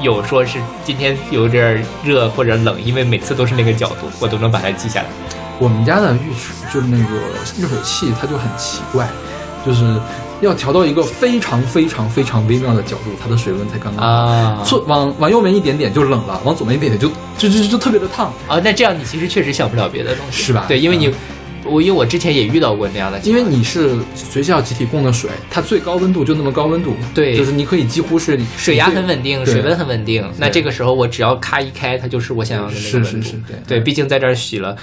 [0.00, 5.06] 有说是今天有点热或者冷，因为每次都是那个角度，我都能把它记下来。
[5.58, 7.14] 我们家的浴水就是那个
[7.58, 9.06] 热水器，它就很奇怪，
[9.64, 9.84] 就是
[10.40, 14.06] 要调到一个非常非常非常微妙的角度，它的水温才刚刚好。
[14.06, 18.32] 啊错往往右边一点点就冷了，往左边一点点就就就就特别的烫。
[18.48, 21.14] 啊，那这样你其实确实想不了别的东西，是吧对，因为你嗯
[21.64, 27.36] 我因为我之前也遇到过那样的情因，为你是学校集体供的水，它最高温度就那么高温度，对。
[27.36, 33.08] 就是你可以几乎是水压很稳定，水温很稳定，那这个时候我只要咔一开，它就是我想要的那个温度。
[33.08, 33.56] 是是是对。
[33.66, 34.76] 对，毕竟在这儿洗了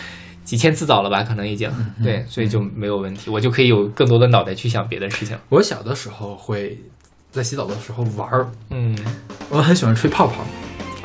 [0.44, 1.70] 几千次澡了吧，可能已经。
[1.78, 5.36] 嗯对，所以就没有问题，我就可以有更多的脑袋去想别的事情。
[5.50, 6.78] 我小的时候会
[7.32, 8.98] 在洗澡的时候玩儿，嗯，
[9.50, 10.46] 我很喜欢吹泡泡，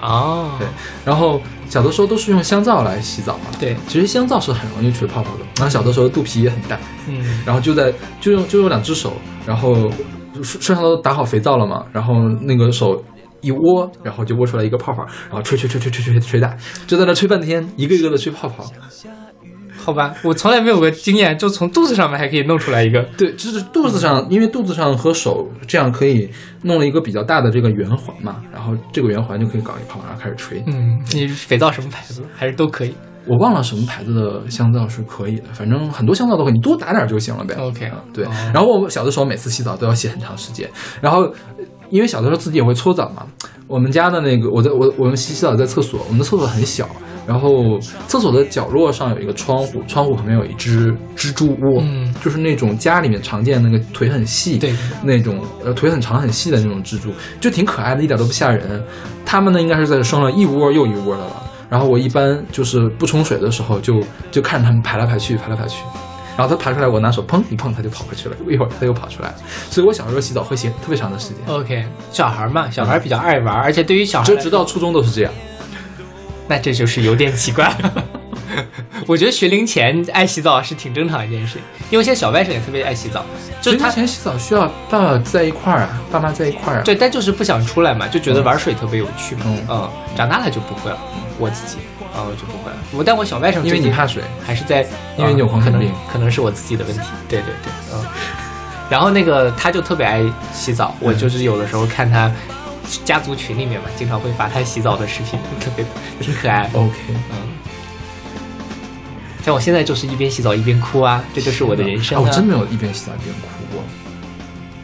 [0.03, 0.67] 哦，对，
[1.05, 5.45] 然后小的时候都是用香皂来洗澡嘛，对，其实香皂是很容易吹泡泡的。
[5.57, 6.79] 然后小的时候肚皮也很大，
[7.09, 9.15] 嗯然后就在就用就用两只手，
[9.47, 9.91] 然后
[10.43, 13.03] 身身上都打好肥皂了嘛，然后那个手
[13.41, 18.65] 一窝，然后就窝出来一个泡泡，然后吹吹吹吹吹吹吹大，就在那吹半天，一个一个的吹泡泡。
[19.85, 23.03] 好吧，我从来没有过经验，就从肚子上面还可以弄出来一个。
[23.19, 26.31] 对，就是肚子上，因为肚子上和手这样可以
[26.63, 30.63] 弄了一个比较大的这个圆环嘛，然后这个圆环就可以搞一泡，然后开始吹。
[30.67, 32.23] 嗯，你肥皂什么牌子？
[32.35, 32.95] 还是都可以
[33.27, 37.55] 我忘了什么牌子的香皂是可以的，反正很多香皂都可以，你多打点就行了呗。
[37.55, 38.31] OK 嗯对哦。
[38.53, 40.69] 然后我小的时候每次洗澡都要洗很长时间，
[41.01, 43.27] 然后呃因为小的时候自己也会搓澡嘛，
[43.67, 46.89] 我们家的那个我在我我们洗洗澡在厕所，我们的厕所很小，
[47.27, 47.79] 然后
[48.09, 58.83] 厕所的角落上有一个窗户，窗户旁边有一只蜘蛛窝，嗯就是那种家里面常见那个腿很细，对那种呃腿很长很细的那种蜘蛛，就挺可爱的，一点都不吓人。
[59.27, 61.43] 它们呢应该是在这生了一窝又一窝的了。
[61.69, 65.83] 然后我一般就是不冲水的时候就，就看着它们排来排去，排来排去。
[66.37, 68.37] 然后它爬出来，我拿手砰一碰，它就跑回去了。
[68.49, 69.35] 一会儿它又跑出来了。
[69.71, 75.33] 所以我小时候洗澡会洗特别长的时间，OK，小孩嘛，小孩比较爱玩，而且对于小孩就直到初中都是这样。
[76.49, 78.05] 那这就是有点奇怪了。
[79.07, 81.59] 我觉得学龄前爱洗澡是挺正常一件事，
[81.91, 83.25] 因为现在小外甥也特别爱洗澡，
[83.61, 86.83] 就是他之前洗澡需要爸爸在一块儿啊，爸妈在一块儿啊。
[86.85, 89.43] 对，但就是不想出来嘛，就觉得玩水特别有趣嘛。
[89.47, 90.99] 嗯嗯，长大了就不会了，
[91.39, 91.79] 我自己
[92.15, 92.71] 啊、我就不会。
[92.93, 94.87] 我但我小外甥因为你怕水，还是在，
[95.17, 97.03] 因为你有啊可能狂犬病可能是我自己的问题。
[97.29, 98.05] 对对对，嗯。
[98.91, 102.31] 然后那个他就特别爱洗澡，我就是有的时候看他
[103.05, 105.85] 家族群里面嘛，经常会发他洗澡的视频， 特别
[106.21, 106.69] 挺可爱。
[106.75, 107.37] OK，嗯，
[109.43, 112.21] 像我现在就是一边洗澡一边哭啊，这就是我的人生、啊。
[112.21, 113.83] 啊我真没有一边洗澡一边哭过，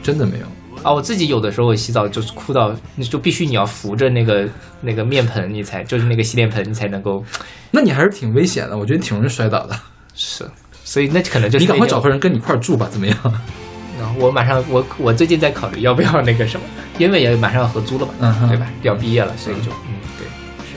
[0.03, 0.47] 真的没有。
[0.83, 4.49] 啊，我自己有的时候我洗澡就是哭到，你就必须你要扶着那个
[4.81, 7.25] 那个面盆，你才就是那个洗脸盆，你才能够
[7.73, 9.79] 那你还是挺危险的，我觉得挺容易摔倒的。
[10.15, 10.45] 是，
[10.85, 13.17] 所以那可能就是你赶快找个人跟你一块住吧，怎么样？
[14.01, 16.65] 然后我马上我我最近在考虑要不要那个什么，
[16.99, 18.67] 因为也马上要合租了嘛，嗯对吧？
[18.83, 20.25] 要毕业了，所以就嗯对
[20.65, 20.75] 是。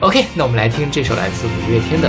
[0.00, 2.08] OK，那我们来听这首来自五月天的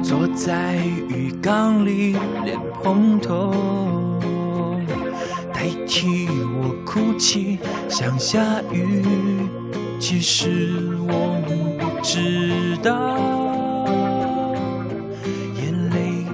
[0.02, 0.74] 《坐在
[1.08, 4.11] 浴缸里，脸蓬头，
[5.62, 6.26] 代替
[6.58, 7.56] 我哭泣，
[7.88, 9.00] 想下雨。
[10.00, 13.16] 其实我不知道，
[15.54, 16.26] 眼泪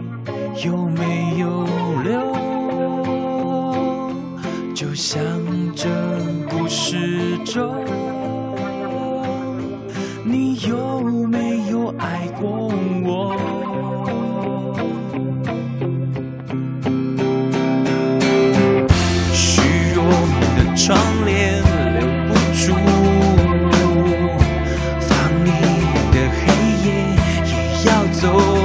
[0.64, 1.66] 有没有
[2.03, 2.33] 流，
[4.74, 5.20] 就像
[5.76, 5.91] 这
[6.49, 7.85] 故事中。
[10.24, 12.72] 你有没有爱过
[13.05, 13.37] 我？
[28.21, 28.58] 也要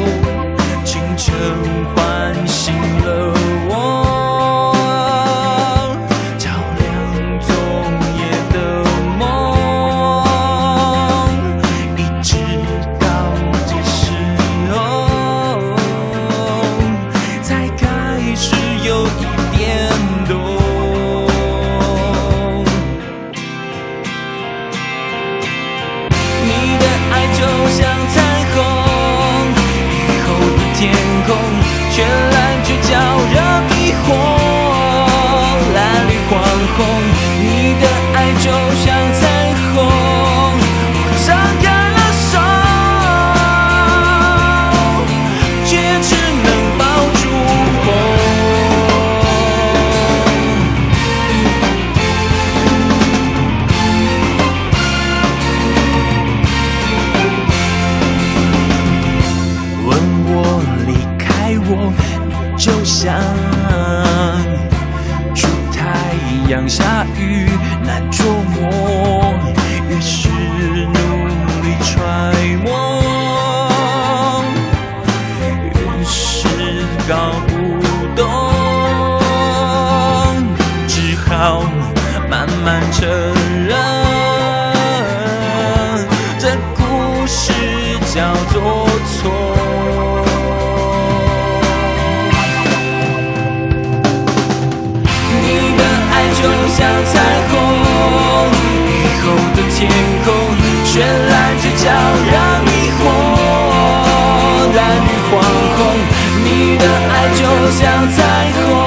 [107.72, 108.83] 像彩虹，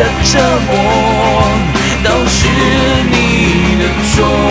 [0.00, 0.72] 的折磨，
[2.02, 2.48] 都是
[3.10, 3.84] 你的
[4.14, 4.49] 错。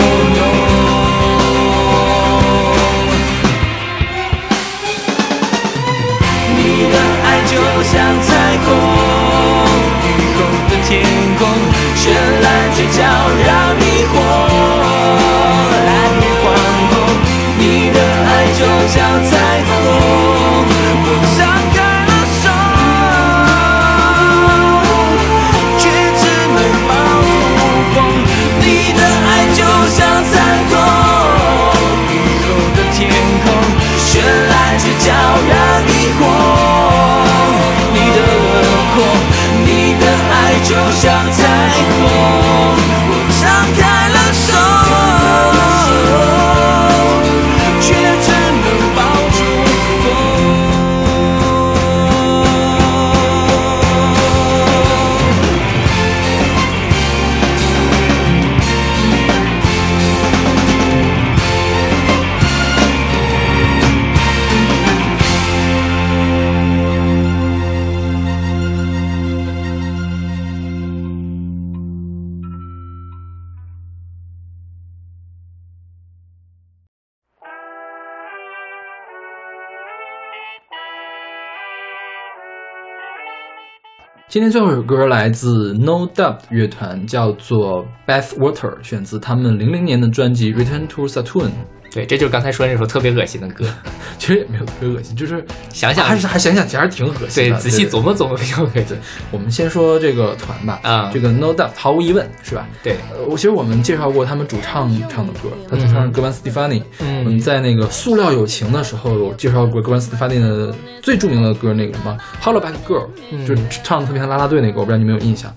[84.30, 91.48] 今天最后一首歌来自 No Doubt 乐团，叫做 Bath Water，选自他们零零年的专辑《Return to Saturn》。
[91.92, 93.64] 对，这就是刚才说那首特别恶心的歌。
[94.18, 97.56] 其实也没有特别恶心，就是想想还是还想想，其实还是挺恶心对，的。
[97.58, 98.98] 仔细琢磨琢磨比较恶心对。
[99.30, 102.68] 我们先说这个团吧，啊这个 No Doubt 毫无疑问是吧？
[102.82, 106.82] 对，呃，我其实我们介绍过他们主唱唱的歌，他主唱是格班斯蒂凡尼。
[107.00, 113.06] 嗯我们在那个《塑料友情》的时候有介绍过格班斯蒂凡尼的最著名的歌，那个什么《Hollaback Girl》，
[113.46, 115.54] 就是唱的特别像啦啦队那个，我不知道你们有没有印象。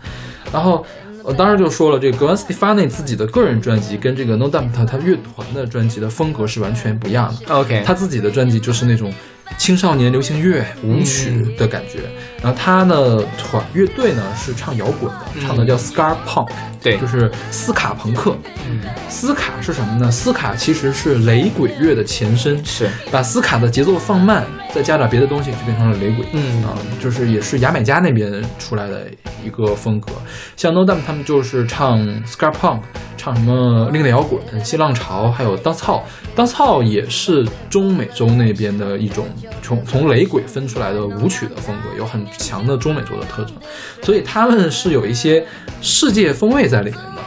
[0.51, 0.85] 然后
[1.23, 7.55] 我当时就说了，这个格温斯蒂凡内自己的个人专辑跟这个 No Doubt 他乐团的专辑的风格是完全不一样的。
[7.55, 9.11] OK，他自己的专辑就是那种
[9.57, 12.01] 青少年流行乐舞曲的感觉，
[12.43, 16.49] 然后他呢团乐队呢是唱摇滚的，唱的叫 Scar Punk，
[16.81, 18.35] 对就是斯卡朋克。
[18.69, 20.11] 嗯，斯卡是什么呢？
[20.11, 26.25] 斯卡其实是雷鬼乐的前身，是，把斯卡的节奏放慢，再加点别的东西，就变成了雷鬼。
[26.33, 29.07] 嗯啊，就是也是牙买加那边出来的
[29.45, 30.11] 一个风格。
[30.57, 32.81] 像 No Doubt 他们就是唱 Scar Punk，
[33.15, 36.01] 唱什么另类摇滚、新浪潮，还有 Dancehall。
[36.35, 39.25] Dancehall 也是中美洲那边的一种
[39.61, 43.55] 从从雷鬼分出来的舞曲的风格，有很强的中美洲的特征，
[44.01, 45.45] 所以他们是有一些
[45.81, 47.21] 世界风味在里面的。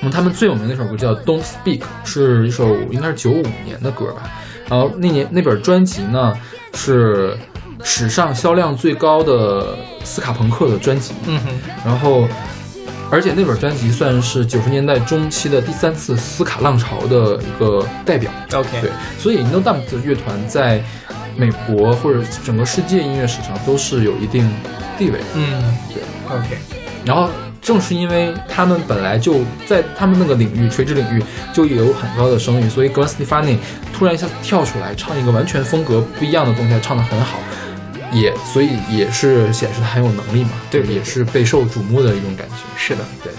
[0.00, 4.30] 那么他们最有名的一首歌叫《Don't Speak》，是一首应该是九五年的歌吧。
[4.68, 6.34] 然后那年那本专辑呢
[6.74, 7.36] 是
[7.82, 11.14] 史上销量最高的斯卡朋克的专辑。
[11.26, 11.48] 嗯哼，
[11.84, 12.28] 然后，
[13.10, 18.30] 而且那本专辑算是九十年代中期的第三次斯卡浪潮的一个代表。
[18.54, 20.82] OK，对，所以 No Doubt 的乐团在
[21.36, 24.48] 美国或者整个世界音乐史上都是有一定
[24.98, 25.24] 地位的。
[25.34, 26.02] 嗯对。
[26.34, 26.58] ，OK，
[27.04, 27.28] 然后
[27.60, 33.56] 正是因为他们本来就在他们那个领域垂直领域就有很高的声誉，所以 Gwen Stefani
[33.92, 37.38] 突然一下子跳出来唱一个完全风格不一样的东西，唱得很好，
[38.12, 42.54] 也所以也是显示他很有能力嘛，对也是备受瞩目的一种感觉。
[42.76, 43.32] 是的，对，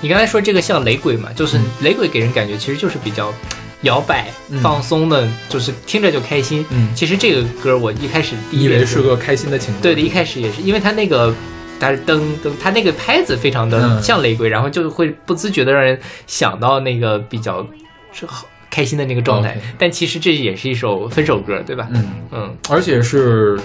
[0.00, 3.32] 你刚才说这个像雷鬼嘛，就是雷鬼给人感觉其实就是比较
[3.82, 6.64] 摇摆、嗯放松的，就是听着就开心。
[6.70, 9.80] 嗯其实这个歌我一开始第一以为是个开心的情歌。
[9.82, 11.34] 对的，一开始也是，因为它那个。
[11.78, 17.66] 它是噔噔，它那个拍子非常的嗯像雷鬼，然后就会不自觉的让人想到那个比较
[18.12, 19.58] 是好开心的那个状态。
[19.78, 21.86] 但其实这也是一首分手歌，对吧？
[21.92, 23.60] 嗯，嗯，而且是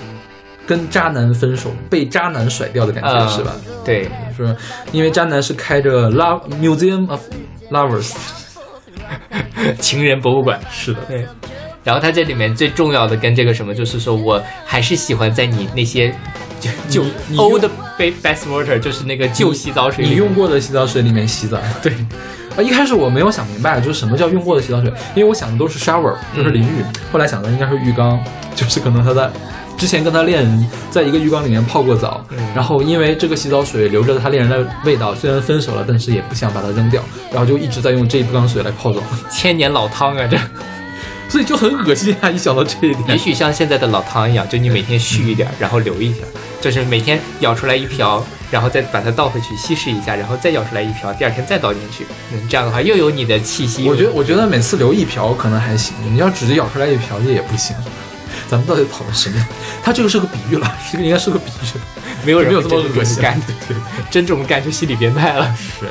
[0.67, 3.55] 跟渣男分手，被渣男甩掉的感觉、呃是吧？
[3.85, 4.53] 对，是
[4.91, 7.21] 因为渣男是开着 Love Museum of
[7.71, 8.13] Lovers，
[9.79, 10.59] 情人博物馆。
[10.69, 11.25] 是的，对，
[11.83, 16.13] 然后他这里面最重要的跟这个什么，就是说我还是喜欢在你那些
[16.59, 17.65] 就就你你用 old
[17.97, 21.59] ba- bath water，就是那个旧洗澡水里你用过的洗澡水里面洗澡。
[21.81, 21.91] 对，
[22.55, 28.19] 啊，一开始我没有想明白，就是什么叫用过的洗澡水，因为我想的都是 shower，就是淋浴，后来想的应该是浴缸，
[28.55, 29.29] 就是可能他在。
[29.81, 37.01] 之前跟他恋人在一个浴缸里面泡过澡，然后因为这个洗澡水留着他恋人的味道，虽然分手了，但是也不想把它扔掉，
[37.31, 39.01] 然后就一直在用这一缸水来泡澡，
[39.31, 40.37] 千年老汤啊，这
[41.27, 42.29] 所以就很恶心啊！
[42.29, 46.19] 一想到这一点也，许像现在的老汤一样，就你每天续一点，然后留一下，
[46.61, 53.89] 就是每天舀出来一瓢，然后再把它倒回去稀释一下，然后再舀出来一瓢，第二天再倒进去，嗯，这样的话又有你的气息。
[53.89, 57.75] 我觉得我觉得每次留一瓢可能还行，你要只是舀出来一瓢这也不行。
[58.51, 59.47] 咱们到底讨论什么？
[59.81, 61.79] 他这个是个比喻了， 这个应该是个比喻。
[62.25, 63.41] 没有人没有这么恶心干，
[64.11, 65.55] 真这么干就心理变态了。
[65.55, 65.85] 是。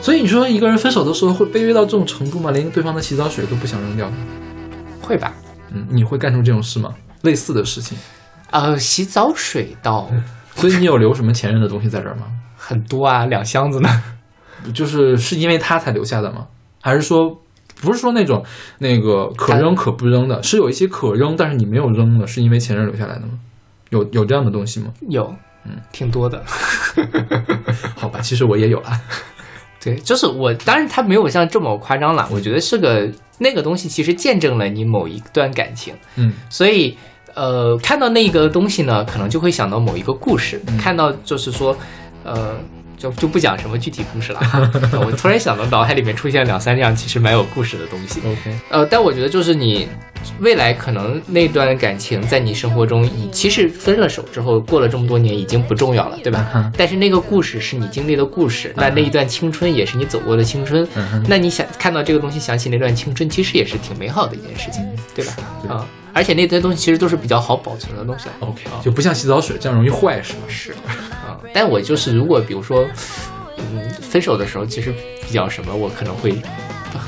[0.00, 2.50] 所以你说一个人分手的时候会卑微到这种程度吗？
[2.50, 4.10] 连对方的洗澡水都不想扔掉？
[5.00, 5.32] 会吧？
[5.72, 6.92] 嗯，你会干出这种事吗？
[7.20, 7.96] 类似的事情，
[8.50, 10.10] 呃，洗澡水倒
[10.56, 12.26] 所以你有留什么前任的东西在这儿吗？
[12.58, 13.88] 很多啊，两箱子呢。
[14.74, 16.46] 就是是因为他才留下的吗？
[16.80, 17.40] 还是说
[17.82, 18.42] 不是说那种
[18.78, 23.38] 那个可扔可不扔的，是有一些可扔但是你没有扔的，是因为前任留下来的吗？
[23.90, 24.86] 有有这样的东西吗？
[25.08, 25.34] 有，
[25.66, 26.42] 嗯，挺多的。
[27.94, 28.98] 好吧，其实我也有啊。
[29.84, 32.28] 对，就是我，当然他没有像这么夸张了。
[32.30, 36.96] 我觉得是个那个东西，其实见证了你某一段感情，嗯所以
[37.34, 40.60] 呃，看到那个东西呢，可能就会想到某一个故事。
[40.80, 41.76] 看到就是说，
[42.22, 42.54] 呃，
[42.96, 44.40] 就就不讲什么具体故事了。
[45.04, 48.20] 我突然想到脑海里面出现两三样其实蛮有故事的东西。
[48.20, 49.88] ，OK，呃，但我觉得就是你
[50.38, 56.70] 未来可能那段感情在你生活中你其实分了手之后，过了这么多年已经不重要了，对吧？
[56.76, 60.86] 但是那个故事是你经历的故事，那那一段青春也是你走过的青春。
[61.26, 65.32] 那你想看到这个东西，想起那段青春，其实也是挺美好的一件事情，对吧？
[65.62, 68.28] 对啊、而且那些东西其实都是比较好保存的东西。
[68.40, 70.40] OK，啊就不像洗澡水这样容易坏，是吗？
[70.48, 70.72] 是
[71.26, 72.86] 啊，但我就是如果比如说，
[73.58, 74.92] 嗯，分手的时候，其实
[75.26, 76.34] 比较什么，我可能会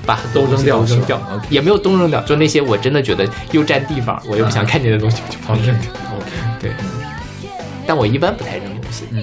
[0.06, 1.20] 把都扔东西掉扔掉
[1.50, 5.90] 也没有都扔掉，就那些我真的觉得又占地方，我又不想看见的东西，我就把它扔掉。
[6.16, 6.72] OK， 对，
[7.86, 9.04] 但我一般不太扔东西。
[9.10, 9.22] 嗯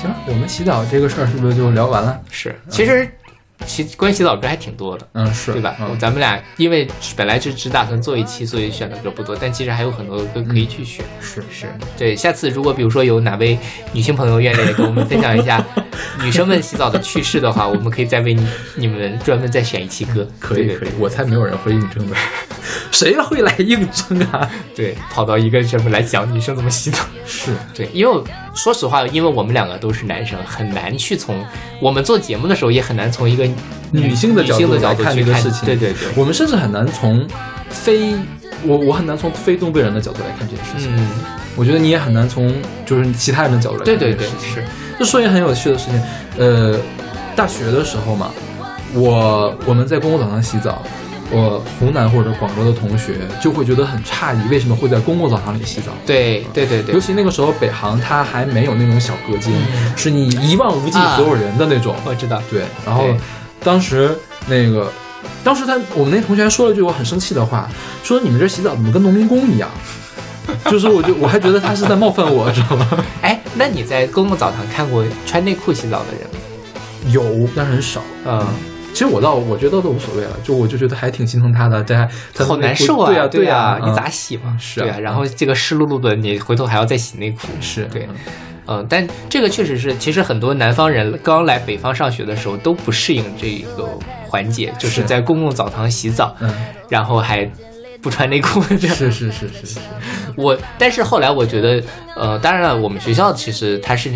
[0.00, 2.20] 行了，我们洗澡这个事儿是不是就聊完了？
[2.28, 3.08] 是，其实
[3.66, 5.08] 其关于洗澡歌还挺多的。
[5.12, 5.76] 嗯，是，对吧？
[5.80, 11.04] 嗯咱们俩因为本来就只打算做一期，所以选的歌不多，但其实还有很多歌可以去选。
[11.20, 11.66] 是是
[11.96, 13.58] 对，下次如果比如说有哪位
[13.92, 15.64] 女性朋友愿意跟我们分享一下
[16.22, 18.46] 女生们洗澡的趣事的话，我们可以再为你
[18.76, 20.26] 你们专门再选一期歌。
[20.38, 22.16] 可以可以我猜没有人会应征的，
[22.90, 24.48] 谁会来应征啊？
[24.74, 26.98] 对，跑到一个什么来讲女生怎么洗澡？
[27.26, 28.22] 是，对，因为
[28.54, 31.44] 说实话，因为我们两个都是男生，很难去从
[31.80, 33.48] 我们做节目的时候也很难从一个
[33.90, 37.26] 女性的角角度去看看这个事情对对对，我们甚至很难从
[37.68, 38.14] 非
[38.64, 40.96] 我我很难从非东北人的角度来看这件事情。
[40.96, 41.08] 嗯，
[41.56, 42.54] 我觉得你也很难从
[42.86, 44.54] 就是其他人的角度来看对对对这件事情。
[44.54, 44.64] 是，
[45.02, 46.00] 就说一个很有趣的事情，
[46.38, 46.78] 呃，
[47.34, 48.30] 大学的时候嘛，
[48.94, 50.80] 我我们在公共澡堂洗澡，
[51.28, 55.90] 我湖南或者广州的同学就会觉得很诧异，为什么会在公共澡堂里洗澡？
[56.06, 61.96] 对对对对尤，其那个时候北航它还没有那种小隔间，嗯是你一望无际啊所有人的那种。
[62.04, 63.08] 我知道，对，然后
[63.64, 64.16] 当时
[64.46, 64.88] 那个，
[65.42, 67.68] 当时他我们那同学还说了句我很生气的话，
[68.04, 69.68] 说你们这洗澡怎么跟农民工一样？
[70.70, 72.86] 就是我就我还觉得他是在冒犯我，知道吗？
[73.22, 76.38] 哎，那你在公共澡堂看过穿内裤洗澡的人吗？
[77.08, 78.00] 有，但是很少。
[78.26, 78.46] 嗯，
[78.92, 83.06] 其实我倒我觉得都无所谓了，就我就觉得还挺心疼他的，在他好难受啊！
[83.06, 84.56] 对呀、对呀、你咋嗯洗嘛？
[84.58, 87.48] 是啊对啊，然后这个湿漉漉的，你回头还要再洗内裤。
[87.60, 88.14] 是对嗯
[88.64, 93.88] 嗯，但这个确实是，其实很多南方人刚来北方上学的时候都不适应这个
[94.28, 96.48] 环节，就是是在公共澡堂洗澡，嗯，
[96.88, 97.44] 然后还
[98.02, 98.96] 不穿内裤这样。
[98.96, 99.78] 是是是是是，
[100.36, 101.82] 我，但是后来我觉得，
[102.16, 104.12] 呃，当然了，我们学校其实它是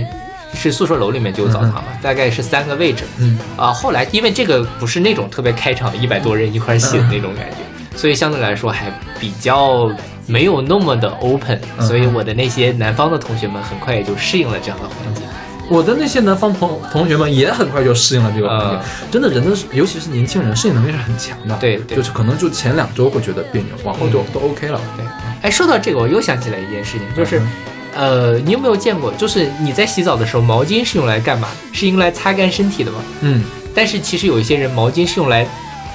[0.53, 3.05] 是宿舍楼里面就有澡堂嘛，大概是三个位置。
[3.19, 8.91] 嗯啊、后来因为这个不是那种特别开场一百多人一块洗的那种感觉，所以相对来说还
[9.21, 9.91] 比较
[10.27, 15.26] 没有那么的 open，、嗯所以我的那些南方的同学们很快也就适应了这样的环境。
[15.69, 18.79] 我的那些南方同同学们也很快就适应了这个环境。
[18.79, 18.81] 嗯
[19.11, 21.57] 真的，人的尤其是年轻人，适应能力是很强的。
[21.57, 24.81] 对对就是可能就前两周会觉得别扭，往后就嗯都 OK 了。
[24.97, 25.05] 对，
[25.43, 27.49] 哎，说到这个，我又想起来一件事情，就是嗯，
[27.95, 31.49] 呃，你有没有见过，就是你在洗澡的时候，毛巾是用来干嘛？
[31.73, 32.99] 是用来擦干身体的吗？
[33.23, 33.43] 嗯，
[33.75, 35.47] 但是其实有一些人毛巾是用来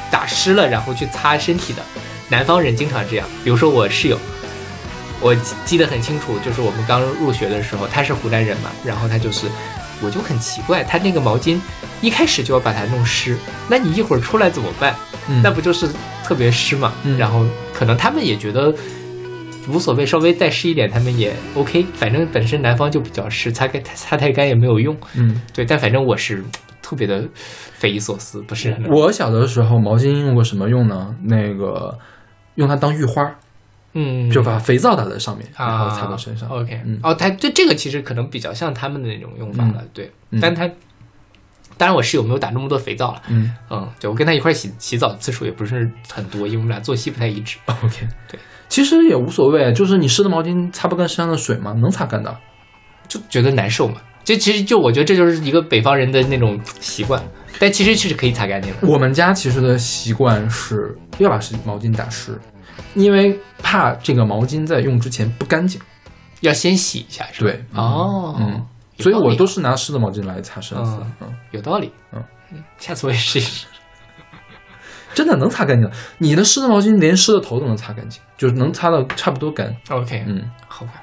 [0.09, 1.81] 打湿了，然后去擦身体的。
[2.29, 4.17] 南方人经常这样，比如说我室友，
[5.21, 9.47] 我记记得很清楚，就是我们刚入学的时候，他是湖南人嘛，然后他就是，
[10.01, 11.59] 我就很奇怪，他那个毛巾
[12.01, 13.37] 一开始就要把它弄湿，
[13.69, 14.95] 那你一会儿出来怎么办？
[15.29, 15.87] 嗯那不就是
[16.23, 16.91] 特别湿嘛？
[17.03, 18.73] 嗯然后可能他们也觉得
[19.67, 21.85] 无所谓，稍微再湿一点，他们也 OK。
[21.93, 24.97] 反正本身南方就比较湿，擦干擦太干也没有用。
[25.13, 26.43] 嗯，对，但反正我是
[26.81, 27.23] 特别的
[27.75, 31.15] 匪夷所思，不是很我小的时候毛巾用过什么用呢？
[31.23, 31.95] 那个
[32.55, 33.23] 用它当浴花，
[33.93, 36.47] 嗯，就把肥皂打在上面，啊然后擦到身上。
[36.49, 40.11] OK，、嗯哦，它这这个其实可能比较像他们的那种用法了，对。
[40.31, 40.69] 嗯但他
[41.77, 47.57] 当然我室友没有打那么多肥皂了，嗯嗯，对我跟他一块洗洗澡次数也不是很多，因为我们俩作息不太一致。
[47.65, 48.39] OK，对，
[48.69, 51.73] 其实也无所谓，就是你湿的毛巾擦不干身上的水吗？
[51.73, 52.37] 能擦干的。
[53.07, 53.95] 就觉得难受嘛。
[54.23, 57.21] 这其实就我觉得这就是一个北方人的那种习惯，
[57.59, 58.87] 但其实是可以擦干净的。
[58.87, 62.39] 我们家其实的习惯是要把湿毛巾打湿，
[62.93, 65.79] 因为怕这个毛巾在用之前不干净。
[66.41, 67.51] 要先洗一下，是吧？
[67.51, 68.65] 对哦，嗯，
[68.97, 70.97] 所以我都是拿湿的毛巾来擦身子。
[70.99, 71.91] 嗯嗯，有道理。
[72.13, 72.23] 嗯
[72.77, 73.65] 下次我也试一试。
[75.13, 75.89] 真的能擦干净。
[76.17, 79.73] 你的湿的毛巾连湿的头都能擦干净，就是能擦到差不多干。
[79.89, 80.93] OK，嗯，好吧。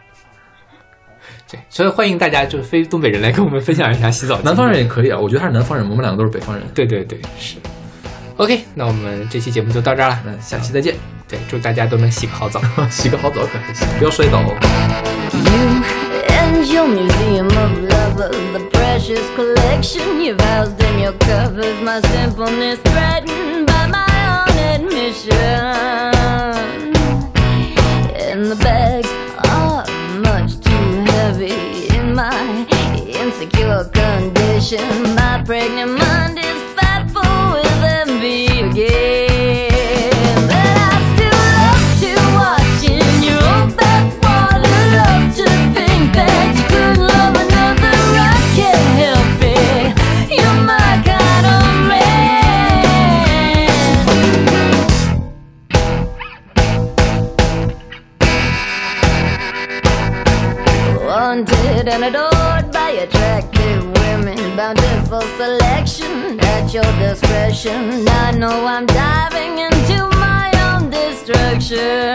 [1.50, 4.40] 对，所以欢迎大家就是非东北人来跟我们分享一下洗澡。
[4.42, 6.66] 南方人也可以啊，我觉得他是南方人，我们两个都是北方人。
[6.74, 7.56] 对对对，是。
[8.38, 10.16] OK，那我们这期节目就到这儿了。
[10.24, 10.94] 那下期再见，
[11.26, 12.60] 对，祝大家都能洗个好澡。
[12.88, 14.54] 洗个好澡可还行，不要摔倒哦。
[15.32, 15.82] You
[16.28, 21.82] and your museum of lovers, the precious collection you've housed in your covers.
[21.82, 24.06] My simpleness threatened by my
[24.46, 25.34] own admission.
[28.14, 29.10] And the bags
[29.48, 29.84] are
[30.22, 32.64] much too heavy in my
[33.04, 35.16] insecure condition.
[35.16, 36.38] My pregnant mind
[61.90, 68.06] And adored by attractive women, bountiful selection at your discretion.
[68.06, 72.14] I know I'm diving into my own destruction.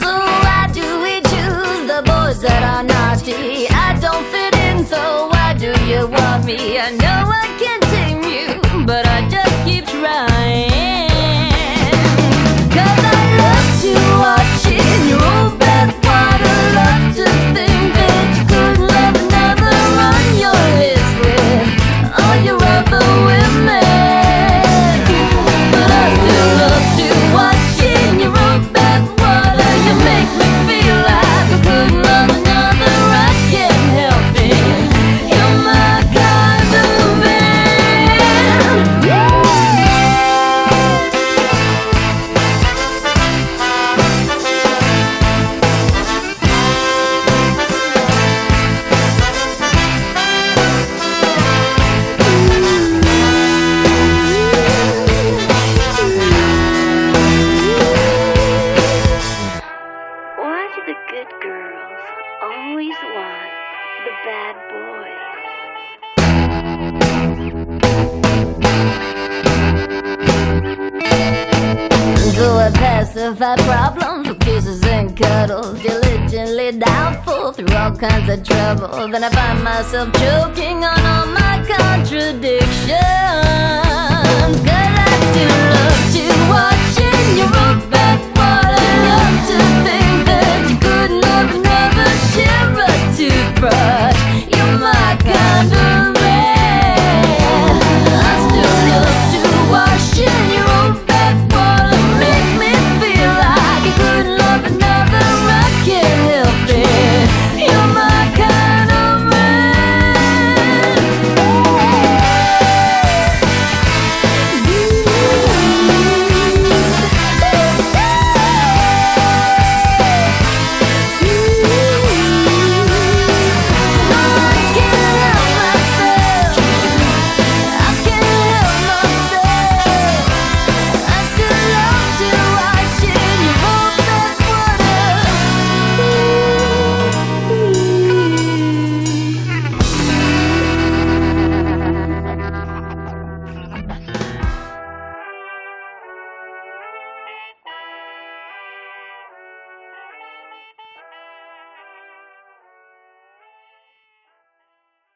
[0.00, 0.10] So
[0.44, 3.66] why do we choose the boys that are naughty?
[3.68, 6.78] I don't fit in, so why do you want me?
[6.78, 7.15] I know